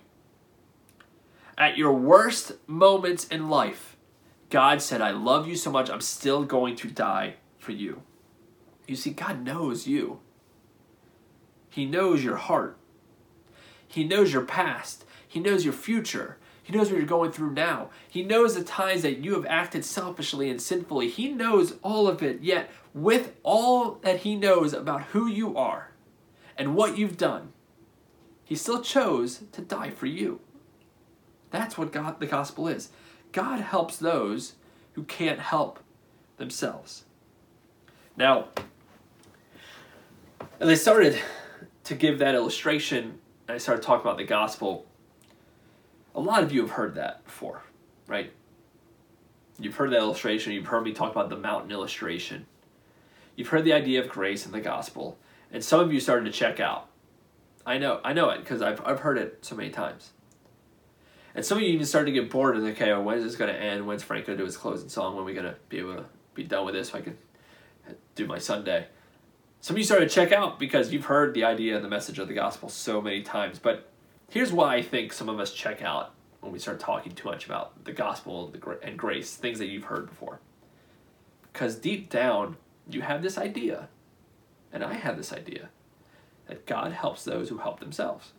At 1.58 1.78
your 1.78 1.93
worst 1.93 2.54
moments 2.67 3.26
in 3.28 3.50
life, 3.50 3.95
God 4.50 4.82
said, 4.82 5.02
I 5.02 5.12
love 5.12 5.48
you 5.48 5.56
so 5.56 5.71
much, 5.71 5.89
I'm 5.89 6.02
still 6.02 6.43
going 6.43 6.76
to 6.78 6.89
die 6.89 7.36
for 7.58 7.71
you. 7.71 8.02
You 8.88 8.95
see, 8.95 9.12
God 9.12 9.43
knows 9.43 9.88
you. 9.88 10.19
He 11.69 11.86
knows 11.86 12.24
your 12.24 12.38
heart. 12.38 12.78
He 13.95 14.03
knows 14.03 14.34
your 14.34 14.43
past. 14.43 15.05
He 15.25 15.39
knows 15.39 15.63
your 15.63 15.73
future. 15.73 16.36
He 16.62 16.75
knows 16.75 16.89
what 16.89 16.97
you're 16.97 17.08
going 17.08 17.31
through 17.31 17.51
now. 17.51 17.91
He 18.10 18.23
knows 18.23 18.53
the 18.53 18.62
times 18.62 19.03
that 19.03 19.19
you 19.19 19.36
have 19.36 19.45
acted 19.45 19.86
selfishly 19.86 20.49
and 20.49 20.62
sinfully. 20.62 21.08
He 21.08 21.29
knows 21.29 21.75
all 21.81 22.05
of 22.05 22.21
it, 22.21 22.41
yet, 22.41 22.69
with 22.93 23.38
all 23.41 23.91
that 24.01 24.17
He 24.17 24.36
knows 24.36 24.73
about 24.73 25.03
who 25.03 25.27
you 25.27 25.55
are 25.55 25.91
and 26.58 26.75
what 26.75 26.97
you've 26.97 27.15
done, 27.15 27.53
He 28.43 28.53
still 28.55 28.81
chose 28.81 29.43
to 29.53 29.62
die 29.62 29.91
for 29.91 30.08
you. 30.08 30.41
That's 31.51 31.77
what 31.77 31.93
God, 31.93 32.19
the 32.19 32.25
gospel 32.25 32.67
is. 32.67 32.89
God 33.31 33.62
helps 33.62 33.95
those 33.95 34.55
who 34.91 35.03
can't 35.03 35.39
help 35.39 35.79
themselves. 36.36 37.05
Now, 38.17 38.49
as 40.60 40.67
I 40.67 40.73
started 40.73 41.17
to 41.86 41.95
give 41.95 42.19
that 42.19 42.36
illustration, 42.36 43.19
I 43.47 43.58
started 43.58 43.84
talking 43.84 44.05
about 44.05 44.17
the 44.17 44.23
gospel. 44.23 44.86
A 46.15 46.19
lot 46.19 46.43
of 46.43 46.51
you 46.51 46.62
have 46.62 46.71
heard 46.71 46.95
that 46.95 47.23
before, 47.25 47.63
right? 48.08 48.31
You've 49.60 49.75
heard 49.75 49.91
that 49.91 49.97
illustration. 49.97 50.53
You've 50.53 50.67
heard 50.67 50.84
me 50.84 50.93
talk 50.93 51.12
about 51.12 51.29
the 51.29 51.38
mountain 51.38 51.71
illustration. 51.71 52.47
You've 53.36 53.49
heard 53.49 53.63
the 53.63 53.73
idea 53.73 54.01
of 54.01 54.10
grace 54.10 54.45
in 54.45 54.51
the 54.51 54.62
gospel, 54.62 55.17
and 55.51 55.63
some 55.63 55.79
of 55.79 55.93
you 55.93 55.99
started 55.99 56.25
to 56.25 56.31
check 56.31 56.60
out. 56.60 56.88
I 57.65 57.77
know, 57.77 57.99
I 58.03 58.13
know 58.13 58.29
it 58.29 58.39
because 58.39 58.62
I've 58.62 58.86
I've 58.86 59.01
heard 59.01 59.17
it 59.17 59.39
so 59.43 59.55
many 59.55 59.69
times. 59.69 60.12
And 61.34 61.43
some 61.43 61.58
of 61.58 61.63
you 61.63 61.69
even 61.69 61.86
started 61.86 62.13
to 62.13 62.19
get 62.19 62.31
bored 62.31 62.55
and 62.55 62.65
okay, 62.67 62.91
oh, 62.91 63.01
when 63.01 63.17
is 63.17 63.23
this 63.25 63.36
going 63.36 63.53
to 63.53 63.60
end? 63.60 63.86
When's 63.86 64.03
Frank 64.03 64.25
going 64.25 64.38
to 64.38 64.41
do 64.41 64.45
his 64.45 64.55
closing 64.55 64.88
song? 64.88 65.15
When 65.15 65.23
are 65.23 65.25
we 65.25 65.34
going 65.34 65.45
to 65.45 65.55
be 65.67 65.79
able 65.79 65.95
to 65.95 66.05
be 66.34 66.45
done 66.45 66.65
with 66.65 66.75
this 66.75 66.89
so 66.89 66.97
I 66.97 67.01
can 67.01 67.17
do 68.15 68.25
my 68.25 68.38
Sunday? 68.38 68.88
Some 69.65 69.73
of 69.73 69.78
you 69.80 69.84
started 69.84 70.10
to 70.10 70.13
check 70.13 70.32
out 70.32 70.60
because 70.60 70.93
you've 70.93 71.06
heard 71.06 71.34
the 71.34 71.43
idea 71.43 71.75
and 71.75 71.84
the 71.84 71.89
message 71.89 72.19
of 72.19 72.28
the 72.28 72.36
gospel 72.36 72.69
so 72.69 73.01
many 73.01 73.23
times. 73.23 73.58
But 73.58 73.89
here's 74.30 74.54
why 74.54 74.75
I 74.75 74.84
think 74.84 75.12
some 75.12 75.28
of 75.28 75.39
us 75.39 75.51
check 75.51 75.82
out 75.82 76.13
when 76.41 76.54
we 76.54 76.60
start 76.60 76.80
talking 76.80 77.13
too 77.13 77.28
much 77.28 77.47
about 77.47 77.84
the 77.84 77.91
gospel 77.91 78.54
and 78.84 78.95
grace, 78.95 79.36
things 79.36 79.58
that 79.58 79.65
you've 79.65 79.86
heard 79.86 80.08
before. 80.08 80.39
Because 81.51 81.78
deep 81.78 82.12
down, 82.12 82.58
you 82.88 83.01
have 83.01 83.23
this 83.23 83.39
idea, 83.39 83.89
and 84.71 84.84
I 84.84 84.93
have 84.93 85.17
this 85.17 85.34
idea, 85.34 85.69
that 86.45 86.67
God 86.67 86.91
helps 86.91 87.23
those 87.23 87.49
who 87.49 87.58
help 87.58 87.80
themselves. 87.80 88.34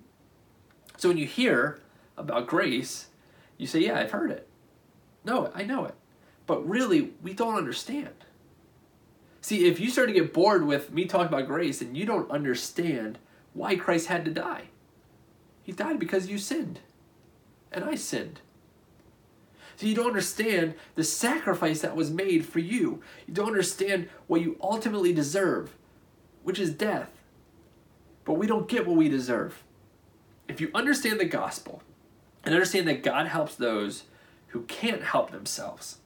So 0.96 1.08
when 1.08 1.18
you 1.18 1.26
hear 1.26 1.80
about 2.16 2.46
grace, 2.46 3.08
you 3.58 3.66
say, 3.66 3.80
Yeah, 3.80 3.98
I've 3.98 4.12
heard 4.12 4.30
it. 4.30 4.46
No, 5.24 5.50
I 5.56 5.64
know 5.64 5.86
it. 5.86 5.96
But 6.46 6.64
really, 6.68 7.14
we 7.20 7.34
don't 7.34 7.56
understand. 7.56 8.14
See, 9.46 9.66
if 9.66 9.78
you 9.78 9.90
start 9.90 10.08
to 10.08 10.12
get 10.12 10.32
bored 10.32 10.66
with 10.66 10.92
me 10.92 11.04
talking 11.04 11.28
about 11.28 11.46
grace 11.46 11.80
and 11.80 11.96
you 11.96 12.04
don't 12.04 12.28
understand 12.32 13.16
why 13.52 13.76
Christ 13.76 14.08
had 14.08 14.24
to 14.24 14.32
die, 14.32 14.70
He 15.62 15.70
died 15.70 16.00
because 16.00 16.26
you 16.26 16.36
sinned, 16.36 16.80
and 17.70 17.84
I 17.84 17.94
sinned. 17.94 18.40
So 19.76 19.86
you 19.86 19.94
don't 19.94 20.08
understand 20.08 20.74
the 20.96 21.04
sacrifice 21.04 21.80
that 21.82 21.94
was 21.94 22.10
made 22.10 22.44
for 22.44 22.58
you. 22.58 23.00
You 23.28 23.34
don't 23.34 23.46
understand 23.46 24.08
what 24.26 24.40
you 24.40 24.58
ultimately 24.60 25.12
deserve, 25.12 25.76
which 26.42 26.58
is 26.58 26.74
death. 26.74 27.12
But 28.24 28.38
we 28.38 28.48
don't 28.48 28.66
get 28.66 28.84
what 28.84 28.96
we 28.96 29.08
deserve. 29.08 29.62
If 30.48 30.60
you 30.60 30.72
understand 30.74 31.20
the 31.20 31.24
gospel 31.24 31.84
and 32.42 32.52
understand 32.52 32.88
that 32.88 33.04
God 33.04 33.28
helps 33.28 33.54
those 33.54 34.06
who 34.48 34.62
can't 34.62 35.04
help 35.04 35.30
themselves, 35.30 35.98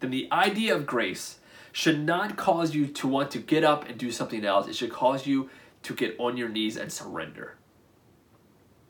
then 0.00 0.10
the 0.10 0.26
idea 0.32 0.74
of 0.74 0.86
grace 0.86 1.36
should 1.72 2.00
not 2.00 2.36
cause 2.36 2.74
you 2.74 2.86
to 2.86 3.06
want 3.06 3.30
to 3.32 3.38
get 3.38 3.64
up 3.64 3.88
and 3.88 3.98
do 3.98 4.10
something 4.10 4.44
else. 4.44 4.66
It 4.66 4.76
should 4.76 4.92
cause 4.92 5.26
you 5.26 5.50
to 5.82 5.94
get 5.94 6.16
on 6.18 6.36
your 6.36 6.48
knees 6.48 6.76
and 6.76 6.92
surrender. 6.92 7.56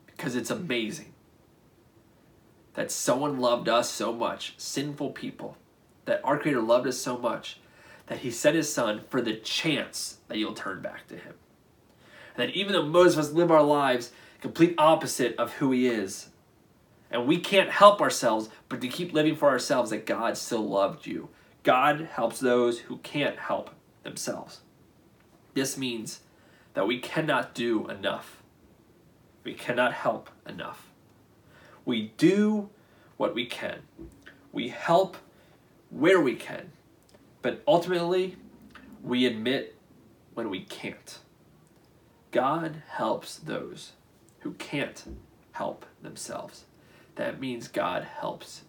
Because 0.05 0.35
it's 0.35 0.49
amazing 0.49 1.13
that 2.73 2.91
someone 2.91 3.39
loved 3.39 3.67
us 3.67 3.89
so 3.89 4.13
much, 4.13 4.53
sinful 4.57 5.11
people, 5.11 5.57
that 6.05 6.21
our 6.23 6.37
Creator 6.37 6.61
loved 6.61 6.87
us 6.87 6.97
so 6.97 7.17
much 7.17 7.59
that 8.07 8.19
He 8.19 8.31
sent 8.31 8.55
His 8.55 8.71
Son 8.71 9.01
for 9.09 9.21
the 9.21 9.35
chance 9.35 10.17
that 10.27 10.37
you'll 10.37 10.53
turn 10.53 10.81
back 10.81 11.07
to 11.07 11.15
Him. 11.15 11.35
And 12.35 12.47
that 12.47 12.55
even 12.55 12.73
though 12.73 12.85
most 12.85 13.13
of 13.13 13.19
us 13.19 13.31
live 13.31 13.51
our 13.51 13.63
lives 13.63 14.11
complete 14.41 14.73
opposite 14.77 15.35
of 15.37 15.53
who 15.53 15.71
He 15.71 15.87
is, 15.87 16.29
and 17.11 17.27
we 17.27 17.37
can't 17.37 17.69
help 17.69 18.01
ourselves 18.01 18.49
but 18.69 18.81
to 18.81 18.87
keep 18.87 19.13
living 19.13 19.35
for 19.35 19.49
ourselves, 19.49 19.91
that 19.91 20.05
God 20.05 20.37
still 20.37 20.67
loved 20.67 21.05
you 21.05 21.29
God 21.63 22.09
helps 22.11 22.39
those 22.39 22.79
who 22.79 22.97
can't 22.97 23.37
help 23.37 23.69
themselves. 24.03 24.61
This 25.53 25.77
means 25.77 26.21
that 26.73 26.87
we 26.87 26.99
cannot 26.99 27.53
do 27.53 27.87
enough. 27.87 28.41
We 29.43 29.53
cannot 29.53 29.93
help 29.93 30.29
enough. 30.47 30.87
We 31.85 32.13
do 32.17 32.69
what 33.17 33.35
we 33.35 33.45
can. 33.45 33.79
We 34.51 34.69
help 34.69 35.17
where 35.89 36.21
we 36.21 36.35
can. 36.35 36.71
But 37.41 37.61
ultimately, 37.67 38.37
we 39.03 39.25
admit 39.25 39.75
when 40.33 40.49
we 40.49 40.61
can't. 40.61 41.19
God 42.31 42.83
helps 42.87 43.35
those 43.35 43.91
who 44.39 44.53
can't 44.53 45.03
help 45.51 45.85
themselves. 46.01 46.65
That 47.15 47.39
means 47.39 47.67
God 47.67 48.03
helps. 48.03 48.61